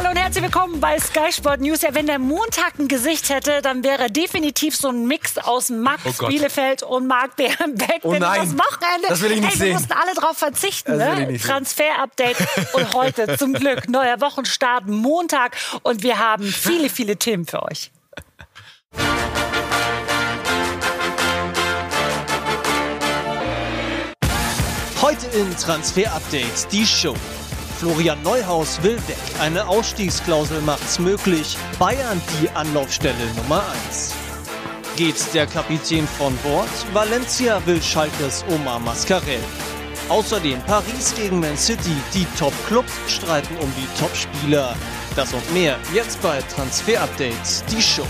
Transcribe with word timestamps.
Hallo 0.00 0.12
und 0.12 0.16
herzlich 0.16 0.44
willkommen 0.44 0.80
bei 0.80 0.98
Sky 0.98 1.30
Sport 1.30 1.60
News. 1.60 1.82
Ja, 1.82 1.94
wenn 1.94 2.06
der 2.06 2.18
Montag 2.18 2.78
ein 2.78 2.88
Gesicht 2.88 3.28
hätte, 3.28 3.60
dann 3.60 3.84
wäre 3.84 4.10
definitiv 4.10 4.74
so 4.74 4.88
ein 4.88 5.06
Mix 5.06 5.36
aus 5.36 5.68
Max 5.68 6.22
Oh 6.22 6.26
Bielefeld 6.26 6.82
und 6.82 7.06
Marc 7.06 7.36
Bärenbeck. 7.36 8.00
Oh 8.04 8.14
nein. 8.14 8.20
das 8.40 8.58
Wochenende, 8.58 9.08
Das 9.10 9.20
will 9.20 9.32
ich 9.32 9.40
nicht 9.42 9.50
hey, 9.50 9.58
sehen. 9.58 9.66
wir 9.66 9.74
mussten 9.74 9.92
alle 9.92 10.14
drauf 10.14 10.38
verzichten. 10.38 10.98
Das 10.98 11.18
will 11.18 11.30
ich 11.34 11.44
Ne? 11.44 11.48
Transfer-Update 11.50 12.36
und 12.72 12.94
heute 12.94 13.36
zum 13.38 13.52
Glück 13.52 13.90
neuer 13.90 14.18
Wochenstart, 14.22 14.86
Montag 14.86 15.58
und 15.82 16.02
wir 16.02 16.18
haben 16.18 16.44
viele, 16.44 16.88
viele 16.88 17.18
Themen 17.18 17.44
für 17.44 17.62
euch. 17.64 17.90
Heute 25.02 25.26
in 25.36 25.54
Transfer 25.58 26.10
Update 26.14 26.72
die 26.72 26.86
Show. 26.86 27.14
Florian 27.80 28.22
Neuhaus 28.22 28.82
will 28.82 28.98
weg. 29.08 29.16
Eine 29.40 29.66
Ausstiegsklausel 29.66 30.60
macht's 30.60 30.98
möglich. 30.98 31.56
Bayern 31.78 32.20
die 32.34 32.50
Anlaufstelle 32.50 33.14
Nummer 33.36 33.64
1. 33.88 34.14
Geht 34.96 35.16
der 35.32 35.46
Kapitän 35.46 36.06
von 36.06 36.36
Bord? 36.42 36.68
Valencia 36.92 37.58
will 37.64 37.80
Schalkes 37.80 38.44
Omar 38.50 38.80
Mascarell. 38.80 39.40
Außerdem 40.10 40.60
Paris 40.66 41.14
gegen 41.16 41.40
Man 41.40 41.56
City. 41.56 41.96
Die 42.12 42.26
Top-Clubs 42.38 42.92
streiten 43.08 43.56
um 43.62 43.72
die 43.78 43.98
Top-Spieler. 43.98 44.76
Das 45.16 45.32
und 45.32 45.50
mehr 45.54 45.78
jetzt 45.94 46.20
bei 46.20 46.42
Transfer 46.54 47.00
Update 47.00 47.64
die 47.70 47.80
Show. 47.80 48.06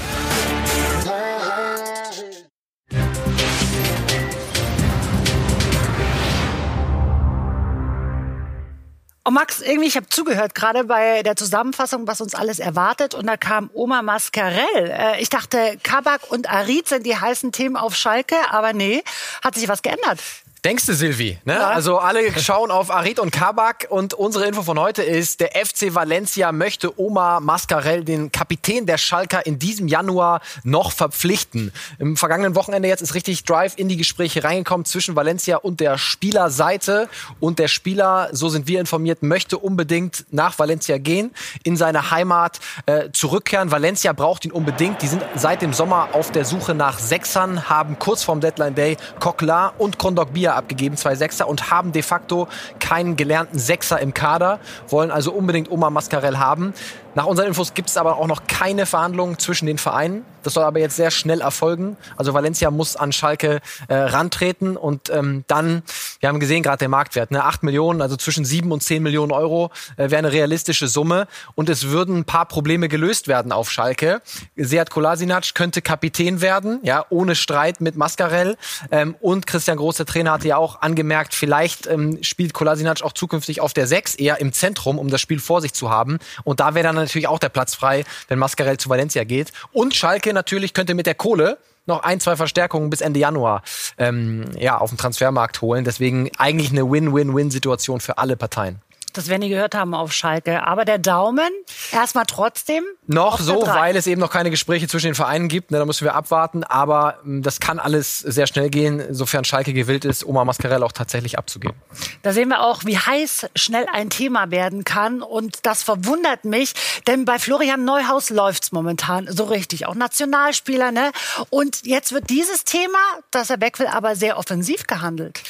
Und 9.30 9.34
Max, 9.34 9.60
irgendwie, 9.60 9.86
ich 9.86 9.94
habe 9.94 10.08
zugehört 10.08 10.56
gerade 10.56 10.82
bei 10.82 11.22
der 11.22 11.36
Zusammenfassung, 11.36 12.08
was 12.08 12.20
uns 12.20 12.34
alles 12.34 12.58
erwartet. 12.58 13.14
Und 13.14 13.28
da 13.28 13.36
kam 13.36 13.70
Oma 13.74 14.02
Mascarell. 14.02 14.90
Äh, 14.90 15.22
ich 15.22 15.28
dachte, 15.28 15.78
Kabak 15.84 16.32
und 16.32 16.50
Arid 16.50 16.88
sind 16.88 17.06
die 17.06 17.16
heißen 17.16 17.52
Themen 17.52 17.76
auf 17.76 17.94
Schalke. 17.94 18.34
Aber 18.50 18.72
nee, 18.72 19.04
hat 19.44 19.54
sich 19.54 19.68
was 19.68 19.82
geändert. 19.82 20.18
Denkst 20.64 20.84
du, 20.84 20.92
Silvi? 20.92 21.38
Ne? 21.46 21.54
Ja. 21.54 21.68
Also 21.68 21.98
alle 21.98 22.38
schauen 22.38 22.70
auf 22.70 22.90
Arid 22.90 23.18
und 23.18 23.30
Kabak 23.30 23.86
und 23.88 24.12
unsere 24.12 24.46
Info 24.46 24.62
von 24.62 24.78
heute 24.78 25.02
ist, 25.02 25.40
der 25.40 25.52
FC 25.52 25.94
Valencia 25.94 26.52
möchte 26.52 27.00
Omar 27.00 27.40
Mascarell, 27.40 28.04
den 28.04 28.30
Kapitän 28.30 28.84
der 28.84 28.98
Schalker, 28.98 29.46
in 29.46 29.58
diesem 29.58 29.88
Januar 29.88 30.42
noch 30.62 30.92
verpflichten. 30.92 31.72
Im 31.98 32.18
vergangenen 32.18 32.54
Wochenende 32.56 32.88
jetzt 32.88 33.00
ist 33.00 33.14
richtig 33.14 33.44
Drive 33.44 33.72
in 33.76 33.88
die 33.88 33.96
Gespräche 33.96 34.44
reingekommen 34.44 34.84
zwischen 34.84 35.16
Valencia 35.16 35.56
und 35.56 35.80
der 35.80 35.96
Spielerseite 35.96 37.08
und 37.40 37.58
der 37.58 37.68
Spieler, 37.68 38.28
so 38.32 38.50
sind 38.50 38.68
wir 38.68 38.80
informiert, 38.80 39.22
möchte 39.22 39.56
unbedingt 39.56 40.26
nach 40.30 40.58
Valencia 40.58 40.98
gehen, 40.98 41.30
in 41.62 41.78
seine 41.78 42.10
Heimat 42.10 42.60
äh, 42.84 43.08
zurückkehren. 43.12 43.70
Valencia 43.70 44.12
braucht 44.12 44.44
ihn 44.44 44.52
unbedingt. 44.52 45.00
Die 45.00 45.08
sind 45.08 45.22
seit 45.36 45.62
dem 45.62 45.72
Sommer 45.72 46.10
auf 46.12 46.30
der 46.32 46.44
Suche 46.44 46.74
nach 46.74 46.98
Sechsern, 46.98 47.70
haben 47.70 47.98
kurz 47.98 48.24
vorm 48.24 48.42
Deadline 48.42 48.74
Day 48.74 48.98
Coquelin 49.20 49.70
und 49.78 49.96
Kondogbia 49.96 50.49
abgegeben, 50.54 50.96
zwei 50.96 51.14
Sechser, 51.14 51.48
und 51.48 51.70
haben 51.70 51.92
de 51.92 52.02
facto 52.02 52.48
keinen 52.78 53.16
gelernten 53.16 53.58
Sechser 53.58 54.00
im 54.00 54.14
Kader, 54.14 54.60
wollen 54.88 55.10
also 55.10 55.32
unbedingt 55.32 55.70
Omar 55.70 55.90
Mascarell 55.90 56.38
haben. 56.38 56.74
Nach 57.14 57.26
unseren 57.26 57.48
Infos 57.48 57.74
gibt 57.74 57.88
es 57.88 57.96
aber 57.96 58.18
auch 58.18 58.28
noch 58.28 58.46
keine 58.46 58.86
Verhandlungen 58.86 59.38
zwischen 59.38 59.66
den 59.66 59.78
Vereinen. 59.78 60.24
Das 60.42 60.54
soll 60.54 60.64
aber 60.64 60.78
jetzt 60.78 60.96
sehr 60.96 61.10
schnell 61.10 61.40
erfolgen. 61.40 61.96
Also 62.16 62.32
Valencia 62.34 62.70
muss 62.70 62.96
an 62.96 63.12
Schalke 63.12 63.60
äh, 63.88 63.94
rantreten 63.94 64.76
und 64.76 65.10
ähm, 65.10 65.44
dann, 65.48 65.82
wir 66.20 66.28
haben 66.28 66.40
gesehen 66.40 66.62
gerade 66.62 66.78
der 66.78 66.88
Marktwert, 66.88 67.30
ne, 67.30 67.44
8 67.44 67.62
Millionen, 67.62 68.00
also 68.00 68.16
zwischen 68.16 68.44
7 68.44 68.70
und 68.72 68.82
10 68.82 69.02
Millionen 69.02 69.32
Euro 69.32 69.70
äh, 69.96 70.10
wäre 70.10 70.18
eine 70.18 70.32
realistische 70.32 70.88
Summe 70.88 71.26
und 71.56 71.68
es 71.68 71.88
würden 71.88 72.18
ein 72.18 72.24
paar 72.24 72.46
Probleme 72.46 72.88
gelöst 72.88 73.28
werden 73.28 73.52
auf 73.52 73.70
Schalke. 73.70 74.22
Seat 74.56 74.90
Kolasinac 74.90 75.54
könnte 75.54 75.82
Kapitän 75.82 76.40
werden, 76.40 76.78
ja, 76.84 77.04
ohne 77.10 77.34
Streit 77.34 77.80
mit 77.80 77.96
Mascarell 77.96 78.56
ähm, 78.90 79.16
und 79.20 79.46
Christian 79.46 79.76
Groß, 79.76 79.96
der 79.96 80.06
Trainer, 80.06 80.32
hatte 80.32 80.48
ja 80.48 80.56
auch 80.56 80.80
angemerkt, 80.80 81.34
vielleicht 81.34 81.86
ähm, 81.86 82.22
spielt 82.22 82.54
Kolasinac 82.54 83.02
auch 83.02 83.12
zukünftig 83.12 83.60
auf 83.60 83.74
der 83.74 83.86
6, 83.86 84.14
eher 84.14 84.40
im 84.40 84.52
Zentrum, 84.52 84.98
um 84.98 85.10
das 85.10 85.20
Spiel 85.20 85.40
vor 85.40 85.60
sich 85.60 85.74
zu 85.74 85.90
haben 85.90 86.18
und 86.44 86.60
da 86.60 86.74
wäre 86.74 86.86
dann 86.86 86.99
natürlich 87.00 87.28
auch 87.28 87.38
der 87.38 87.48
Platz 87.48 87.74
frei, 87.74 88.04
wenn 88.28 88.38
Mascarell 88.38 88.76
zu 88.76 88.88
Valencia 88.88 89.24
geht 89.24 89.52
und 89.72 89.94
Schalke 89.94 90.32
natürlich 90.32 90.74
könnte 90.74 90.94
mit 90.94 91.06
der 91.06 91.14
Kohle 91.14 91.58
noch 91.86 92.02
ein, 92.02 92.20
zwei 92.20 92.36
Verstärkungen 92.36 92.90
bis 92.90 93.00
Ende 93.00 93.20
Januar 93.20 93.62
ähm, 93.98 94.44
ja, 94.56 94.78
auf 94.78 94.90
dem 94.90 94.98
Transfermarkt 94.98 95.60
holen. 95.60 95.84
Deswegen 95.84 96.30
eigentlich 96.38 96.70
eine 96.70 96.90
Win-Win-Win-Situation 96.90 98.00
für 98.00 98.18
alle 98.18 98.36
Parteien. 98.36 98.80
Das 99.12 99.28
werden 99.28 99.42
die 99.42 99.48
gehört 99.48 99.74
haben 99.74 99.94
auf 99.94 100.12
Schalke. 100.12 100.66
Aber 100.66 100.84
der 100.84 100.98
Daumen, 100.98 101.50
erstmal 101.92 102.26
trotzdem. 102.26 102.84
Noch 103.06 103.40
so, 103.40 103.66
weil 103.66 103.96
es 103.96 104.06
eben 104.06 104.20
noch 104.20 104.30
keine 104.30 104.50
Gespräche 104.50 104.88
zwischen 104.88 105.06
den 105.06 105.14
Vereinen 105.14 105.48
gibt. 105.48 105.70
Ne, 105.70 105.78
da 105.78 105.84
müssen 105.84 106.04
wir 106.04 106.14
abwarten. 106.14 106.64
Aber 106.64 107.18
mh, 107.24 107.42
das 107.42 107.60
kann 107.60 107.78
alles 107.78 108.18
sehr 108.18 108.46
schnell 108.46 108.70
gehen, 108.70 109.14
sofern 109.14 109.44
Schalke 109.44 109.72
gewillt 109.72 110.04
ist, 110.04 110.24
Omar 110.24 110.44
Mascarell 110.44 110.82
auch 110.82 110.92
tatsächlich 110.92 111.38
abzugeben. 111.38 111.76
Da 112.22 112.32
sehen 112.32 112.48
wir 112.48 112.62
auch, 112.62 112.84
wie 112.84 112.98
heiß 112.98 113.46
schnell 113.54 113.86
ein 113.92 114.10
Thema 114.10 114.50
werden 114.50 114.84
kann. 114.84 115.22
Und 115.22 115.66
das 115.66 115.82
verwundert 115.82 116.44
mich, 116.44 116.74
denn 117.06 117.24
bei 117.24 117.38
Florian 117.38 117.84
Neuhaus 117.84 118.30
läuft's 118.30 118.72
momentan 118.72 119.26
so 119.30 119.44
richtig. 119.44 119.86
Auch 119.86 119.94
Nationalspieler, 119.94 120.92
ne? 120.92 121.12
Und 121.50 121.84
jetzt 121.84 122.12
wird 122.12 122.30
dieses 122.30 122.64
Thema, 122.64 122.98
das 123.30 123.50
er 123.50 123.60
weg 123.60 123.78
will, 123.78 123.86
aber 123.86 124.16
sehr 124.16 124.38
offensiv 124.38 124.86
gehandelt. 124.86 125.40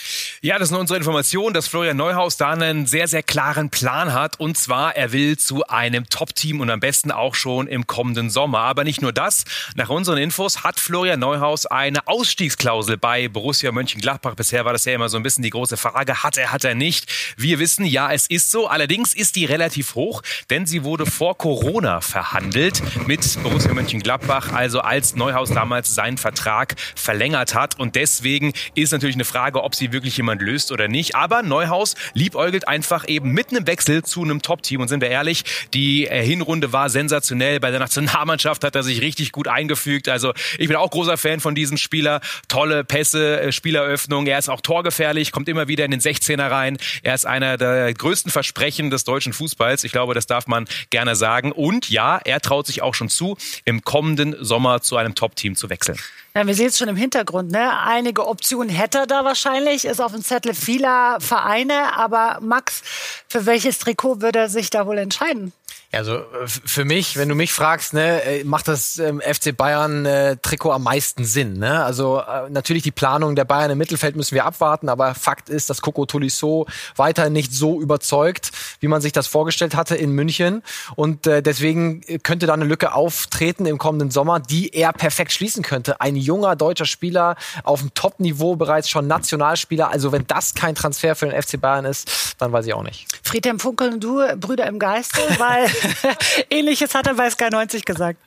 Ja, 0.43 0.59
das 0.59 0.69
ist 0.69 0.73
nur 0.73 0.81
unsere 0.81 0.97
Information, 0.97 1.53
dass 1.53 1.69
Florian 1.69 1.99
Neuhaus 1.99 2.39
da 2.39 2.53
einen 2.53 2.87
sehr, 2.87 3.07
sehr 3.09 3.23
klaren 3.23 3.69
Plan 3.69 4.15
hat. 4.15 4.41
Und 4.41 4.57
zwar, 4.57 4.97
er 4.97 5.13
will 5.13 5.37
zu 5.37 5.67
einem 5.67 6.09
Top-Team 6.09 6.63
und 6.63 6.71
am 6.71 6.81
besten 6.81 7.13
auch 7.13 7.35
schon 7.35 7.67
im 7.67 7.87
kommenden 7.87 8.31
Sommer. 8.31 8.61
Aber 8.61 8.83
nicht 8.83 9.03
nur 9.03 9.13
das. 9.13 9.45
Nach 9.75 9.91
unseren 9.91 10.17
Infos 10.17 10.65
hat 10.65 10.81
Florian 10.81 11.21
Neuhaus 11.21 11.67
eine 11.67 12.07
Ausstiegsklausel 12.07 12.97
bei 12.97 13.29
Borussia 13.29 13.71
Mönchengladbach. 13.71 14.35
Bisher 14.35 14.65
war 14.65 14.73
das 14.73 14.87
ja 14.87 14.95
immer 14.95 15.11
so 15.11 15.19
ein 15.19 15.23
bisschen 15.23 15.43
die 15.43 15.51
große 15.51 15.77
Frage. 15.77 16.23
Hat 16.23 16.39
er, 16.39 16.53
hat 16.53 16.65
er 16.65 16.75
nicht? 16.75 17.13
Wir 17.37 17.59
wissen, 17.59 17.85
ja, 17.85 18.11
es 18.11 18.27
ist 18.27 18.51
so. 18.51 18.67
Allerdings 18.67 19.13
ist 19.13 19.37
die 19.37 19.45
relativ 19.45 19.95
hoch, 19.95 20.23
denn 20.49 20.65
sie 20.65 20.85
wurde 20.85 21.05
vor 21.05 21.37
Corona 21.37 22.01
verhandelt 22.01 22.81
mit 23.07 23.43
Borussia 23.43 23.75
Mönchengladbach. 23.75 24.55
Also 24.55 24.81
als 24.81 25.15
Neuhaus 25.15 25.51
damals 25.51 25.95
seinen 25.95 26.17
Vertrag 26.17 26.77
verlängert 26.95 27.55
hat. 27.55 27.79
Und 27.79 27.95
deswegen 27.95 28.55
ist 28.75 28.93
natürlich 28.93 29.17
eine 29.17 29.27
Frage, 29.27 29.63
ob 29.63 29.75
sie 29.75 29.93
wirklich 29.93 30.17
jemand 30.17 30.30
löst 30.39 30.73
oder 30.73 30.89
nicht. 30.89 31.17
Aber 31.17 31.43
Neuhaus 31.43 31.95
liebäugelt 32.15 32.69
einfach 32.69 33.09
eben 33.09 33.33
mit 33.33 33.51
einem 33.51 33.67
Wechsel 33.67 34.03
zu 34.03 34.23
einem 34.23 34.43
Top-Team. 34.43 34.81
Und 34.81 34.89
sind 34.89 35.01
wir 35.01 35.11
ehrlich, 35.11 35.45
die 35.75 36.07
äh, 36.07 36.25
Hinrunde 36.25 36.73
war 36.73 36.91
sensationell. 36.91 37.61
Bei 37.61 37.71
der 37.71 37.81
Nationalmannschaft 37.81 38.65
hat 38.65 38.75
er 38.77 38.83
sich 38.83 39.01
richtig 39.01 39.33
gut 39.33 39.49
eingefügt. 39.49 40.09
Also 40.09 40.33
ich 40.59 40.69
bin 40.69 40.77
auch 40.77 40.91
großer 40.91 41.17
Fan 41.17 41.41
von 41.41 41.55
diesem 41.55 41.77
Spieler. 41.77 42.21
Tolle 42.49 42.85
Pässe, 42.85 43.41
äh, 43.41 43.53
Spieleröffnung. 43.53 44.27
Er 44.27 44.39
ist 44.39 44.49
auch 44.49 44.61
torgefährlich, 44.61 45.33
kommt 45.33 45.49
immer 45.49 45.69
wieder 45.69 45.85
in 45.85 45.91
den 45.91 46.01
16er 46.01 46.51
rein. 46.51 46.79
Er 47.03 47.15
ist 47.15 47.27
einer 47.27 47.57
der 47.57 47.93
größten 47.93 48.31
Versprechen 48.31 48.91
des 48.91 49.05
deutschen 49.05 49.33
Fußballs. 49.33 49.85
Ich 49.85 49.93
glaube, 49.93 50.15
das 50.15 50.27
darf 50.27 50.47
man 50.47 50.67
gerne 50.91 51.17
sagen. 51.17 51.53
Und 51.53 51.91
ja, 51.91 52.19
er 52.25 52.41
traut 52.41 52.67
sich 52.67 52.83
auch 52.83 52.95
schon 52.95 53.09
zu, 53.09 53.37
im 53.65 53.83
kommenden 53.83 54.37
Sommer 54.41 54.81
zu 54.83 54.97
einem 54.97 55.15
Top-Team 55.15 55.57
zu 55.57 55.71
wechseln. 55.71 55.99
Ja, 56.35 56.47
wir 56.47 56.55
sehen 56.55 56.69
es 56.69 56.79
schon 56.79 56.89
im 56.89 56.97
Hintergrund. 56.97 57.51
Ne? 57.51 57.77
Einige 57.81 58.27
Optionen 58.29 58.69
hätte 58.69 58.99
er 58.99 59.07
da 59.07 59.25
wahrscheinlich, 59.25 59.85
ist 59.85 60.01
auf 60.01 60.13
dem 60.21 60.25
Zettel 60.25 60.55
vieler 60.55 61.19
Vereine. 61.21 61.97
Aber 61.97 62.39
Max, 62.41 62.83
für 63.29 63.47
welches 63.47 63.79
Trikot 63.79 64.21
würde 64.21 64.41
er 64.41 64.49
sich 64.49 64.71
da 64.71 64.87
wohl 64.87 64.99
entscheiden? 64.99 65.53
Also 65.93 66.19
äh, 66.19 66.47
für 66.47 66.85
mich, 66.85 67.17
wenn 67.17 67.29
du 67.29 67.35
mich 67.35 67.53
fragst, 67.53 67.95
ne, 67.95 68.23
äh, 68.23 68.45
macht 68.45 68.69
das 68.69 68.99
ähm, 68.99 69.21
FC 69.21 69.57
Bayern 69.57 70.07
äh, 70.07 70.37
Trikot 70.37 70.71
am 70.71 70.85
meisten 70.85 71.25
Sinn. 71.25 71.55
Ne? 71.55 71.85
Also 71.85 72.21
äh, 72.21 72.49
natürlich 72.49 72.85
die 72.85 72.93
Planung 72.93 73.35
der 73.35 73.45
Bayern 73.45 73.73
im 73.73 73.79
Mittelfeld 73.79 74.15
müssen 74.15 74.35
wir 74.35 74.45
abwarten, 74.45 74.89
aber 74.89 75.15
Fakt 75.15 75.49
ist, 75.49 75.69
dass 75.69 75.83
Coco 75.83 76.07
Tolisso 76.07 76.67
weiterhin 76.95 77.33
nicht 77.33 77.53
so 77.53 77.81
überzeugt, 77.81 78.53
wie 78.79 78.87
man 78.87 79.01
sich 79.01 79.13
das 79.13 79.27
vorgestellt 79.27 79.75
hatte 79.75 79.97
in 79.97 80.13
München. 80.13 80.63
Und 80.95 81.27
äh, 81.27 81.43
deswegen 81.43 82.03
könnte 82.23 82.47
da 82.47 82.55
eine 82.55 82.65
Lücke 82.65 82.95
auftreten 82.95 83.67
im 83.67 83.79
kommenden 83.79 84.13
Sommer, 84.13 84.39
die 84.39 84.73
er 84.75 84.93
perfekt 84.93 85.33
schließen 85.33 85.65
könnte. 85.65 86.01
Ein 86.01 86.15
junger 86.15 86.55
deutscher 86.55 86.87
Spieler 86.87 87.35
auf 87.65 87.81
dem 87.81 87.93
Top-Niveau 87.95 88.55
bereits 88.55 88.89
schon 88.89 89.09
Nationalspieler. 89.09 89.91
Also 89.91 90.13
wenn 90.13 90.27
das 90.29 90.55
kein 90.55 90.77
Transfer 90.77 91.17
für 91.17 91.27
den 91.27 91.41
FC 91.41 91.61
Bayern 91.61 91.85
ist, 91.85 92.37
dann 92.39 92.53
weiß 92.53 92.67
ich 92.67 92.75
auch 92.75 92.85
nicht. 92.85 93.07
Friedhelm 93.25 93.59
Funkel 93.59 93.93
und 93.93 94.05
du, 94.05 94.21
Brüder 94.37 94.67
im 94.67 94.79
Geiste, 94.79 95.21
weil 95.39 95.69
ähnliches 96.51 96.95
hat 96.95 97.07
er 97.07 97.15
bei 97.15 97.31
Sky 97.31 97.49
90 97.51 97.85
gesagt. 97.85 98.19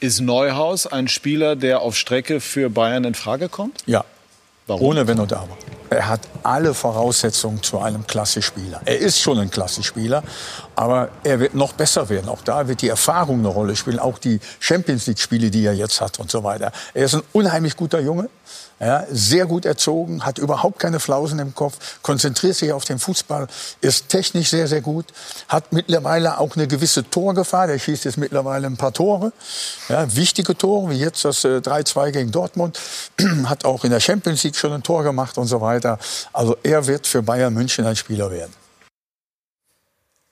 Ist 0.00 0.20
Neuhaus 0.20 0.86
ein 0.86 1.08
Spieler, 1.08 1.54
der 1.54 1.80
auf 1.80 1.96
Strecke 1.96 2.40
für 2.40 2.70
Bayern 2.70 3.04
in 3.04 3.14
Frage 3.14 3.48
kommt? 3.48 3.82
Ja. 3.86 4.04
Warum? 4.66 4.82
Ohne 4.82 5.06
Wenn 5.06 5.18
und 5.18 5.32
Aber. 5.32 5.56
Er 5.90 6.08
hat 6.08 6.20
alle 6.42 6.72
Voraussetzungen 6.72 7.62
zu 7.62 7.78
einem 7.78 8.06
Klasse-Spieler. 8.06 8.80
Er 8.84 8.98
ist 8.98 9.20
schon 9.20 9.38
ein 9.38 9.50
Klasse-Spieler, 9.50 10.22
aber 10.74 11.10
er 11.22 11.38
wird 11.40 11.54
noch 11.54 11.74
besser 11.74 12.08
werden. 12.08 12.28
Auch 12.28 12.42
da 12.42 12.66
wird 12.66 12.80
die 12.80 12.88
Erfahrung 12.88 13.40
eine 13.40 13.48
Rolle 13.48 13.76
spielen, 13.76 13.98
auch 13.98 14.18
die 14.18 14.40
Champions 14.58 15.06
League-Spiele, 15.06 15.50
die 15.50 15.66
er 15.66 15.74
jetzt 15.74 16.00
hat 16.00 16.18
und 16.18 16.30
so 16.30 16.44
weiter. 16.44 16.72
Er 16.94 17.04
ist 17.04 17.14
ein 17.14 17.22
unheimlich 17.32 17.76
guter 17.76 18.00
Junge. 18.00 18.30
Ja, 18.84 19.06
sehr 19.08 19.46
gut 19.46 19.64
erzogen, 19.64 20.24
hat 20.24 20.38
überhaupt 20.38 20.80
keine 20.80 20.98
Flausen 20.98 21.38
im 21.38 21.54
Kopf, 21.54 22.00
konzentriert 22.02 22.56
sich 22.56 22.72
auf 22.72 22.84
den 22.84 22.98
Fußball, 22.98 23.46
ist 23.80 24.08
technisch 24.08 24.48
sehr, 24.50 24.66
sehr 24.66 24.80
gut, 24.80 25.06
hat 25.46 25.72
mittlerweile 25.72 26.38
auch 26.38 26.56
eine 26.56 26.66
gewisse 26.66 27.08
Torgefahr. 27.08 27.68
Der 27.68 27.78
schießt 27.78 28.04
jetzt 28.04 28.18
mittlerweile 28.18 28.66
ein 28.66 28.76
paar 28.76 28.92
Tore, 28.92 29.32
ja, 29.88 30.12
wichtige 30.16 30.58
Tore, 30.58 30.90
wie 30.90 30.98
jetzt 30.98 31.24
das 31.24 31.44
äh, 31.44 31.58
3-2 31.58 32.10
gegen 32.10 32.32
Dortmund, 32.32 32.80
hat 33.44 33.64
auch 33.64 33.84
in 33.84 33.92
der 33.92 34.00
Champions 34.00 34.42
League 34.42 34.56
schon 34.56 34.72
ein 34.72 34.82
Tor 34.82 35.04
gemacht 35.04 35.38
und 35.38 35.46
so 35.46 35.60
weiter. 35.60 36.00
Also 36.32 36.56
er 36.64 36.84
wird 36.88 37.06
für 37.06 37.22
Bayern 37.22 37.54
München 37.54 37.86
ein 37.86 37.94
Spieler 37.94 38.32
werden. 38.32 38.52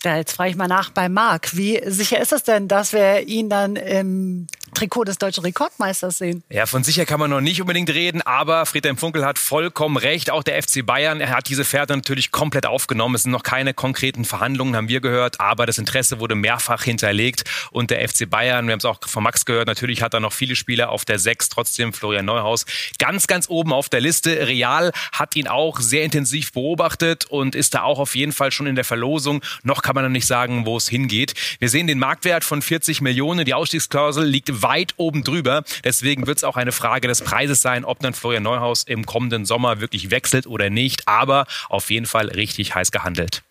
Ja, 0.02 0.16
jetzt 0.16 0.32
frage 0.32 0.50
ich 0.50 0.56
mal 0.56 0.66
nach 0.66 0.90
bei 0.90 1.08
Marc. 1.08 1.56
Wie 1.56 1.80
sicher 1.86 2.20
ist 2.20 2.32
es 2.32 2.42
denn, 2.42 2.68
dass 2.68 2.94
wir 2.94 3.28
ihn 3.28 3.50
dann 3.50 3.76
im 3.76 4.46
Trikot 4.74 5.04
des 5.04 5.18
deutschen 5.18 5.42
Rekordmeisters 5.44 6.18
sehen? 6.18 6.42
Ja, 6.48 6.66
von 6.66 6.84
sicher 6.84 7.06
kann 7.06 7.20
man 7.20 7.30
noch 7.30 7.40
nicht 7.40 7.60
unbedingt 7.60 7.90
reden, 7.90 8.22
aber 8.22 8.66
Friedhelm 8.66 8.96
Funkel 8.96 9.24
hat 9.24 9.38
vollkommen 9.38 9.96
recht. 9.96 10.30
Auch 10.30 10.42
der 10.42 10.62
FC 10.62 10.84
Bayern, 10.84 11.20
er 11.20 11.30
hat 11.30 11.48
diese 11.48 11.64
Fährte 11.64 11.96
natürlich 11.96 12.30
komplett 12.30 12.66
aufgenommen. 12.66 13.14
Es 13.14 13.22
sind 13.22 13.32
noch 13.32 13.42
keine 13.42 13.74
konkreten 13.74 14.24
Verhandlungen, 14.24 14.76
haben 14.76 14.88
wir 14.88 15.00
gehört, 15.00 15.40
aber 15.40 15.66
das 15.66 15.78
Interesse 15.78 16.20
wurde 16.20 16.34
mehrfach 16.34 16.82
hinterlegt. 16.82 17.44
Und 17.70 17.90
der 17.90 18.06
FC 18.08 18.28
Bayern, 18.28 18.66
wir 18.66 18.72
haben 18.72 18.78
es 18.78 18.84
auch 18.84 18.98
von 19.06 19.22
Max 19.22 19.44
gehört, 19.44 19.66
natürlich 19.66 20.02
hat 20.02 20.14
er 20.14 20.20
noch 20.20 20.32
viele 20.32 20.56
Spieler 20.56 20.90
auf 20.90 21.04
der 21.04 21.18
Sechs, 21.18 21.48
trotzdem 21.48 21.92
Florian 21.92 22.24
Neuhaus 22.24 22.64
ganz, 22.98 23.26
ganz 23.26 23.48
oben 23.48 23.72
auf 23.72 23.88
der 23.88 24.00
Liste. 24.00 24.46
Real 24.46 24.92
hat 25.12 25.36
ihn 25.36 25.48
auch 25.48 25.80
sehr 25.80 26.04
intensiv 26.04 26.52
beobachtet 26.52 27.26
und 27.26 27.54
ist 27.54 27.74
da 27.74 27.82
auch 27.82 27.98
auf 27.98 28.14
jeden 28.14 28.32
Fall 28.32 28.52
schon 28.52 28.66
in 28.66 28.74
der 28.74 28.84
Verlosung. 28.84 29.42
Noch 29.62 29.82
kann 29.82 29.94
man 29.94 30.04
noch 30.04 30.10
nicht 30.10 30.26
sagen, 30.26 30.66
wo 30.66 30.76
es 30.76 30.88
hingeht. 30.88 31.34
Wir 31.58 31.68
sehen 31.68 31.86
den 31.86 31.98
Marktwert 31.98 32.44
von 32.44 32.62
40 32.62 33.00
Millionen. 33.00 33.44
Die 33.44 33.54
Ausstiegsklausel 33.54 34.24
liegt 34.24 34.59
weit 34.62 34.94
oben 34.96 35.24
drüber. 35.24 35.64
Deswegen 35.84 36.26
wird 36.26 36.38
es 36.38 36.44
auch 36.44 36.56
eine 36.56 36.72
Frage 36.72 37.08
des 37.08 37.22
Preises 37.22 37.60
sein, 37.62 37.84
ob 37.84 38.00
dann 38.00 38.14
Florian 38.14 38.42
Neuhaus 38.42 38.82
im 38.84 39.06
kommenden 39.06 39.44
Sommer 39.44 39.80
wirklich 39.80 40.10
wechselt 40.10 40.46
oder 40.46 40.70
nicht. 40.70 41.08
Aber 41.08 41.46
auf 41.68 41.90
jeden 41.90 42.06
Fall 42.06 42.28
richtig 42.28 42.74
heiß 42.74 42.90
gehandelt. 42.90 43.42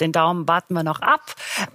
Den 0.00 0.12
Daumen 0.12 0.48
warten 0.48 0.74
wir 0.74 0.82
noch 0.82 1.00
ab. 1.00 1.20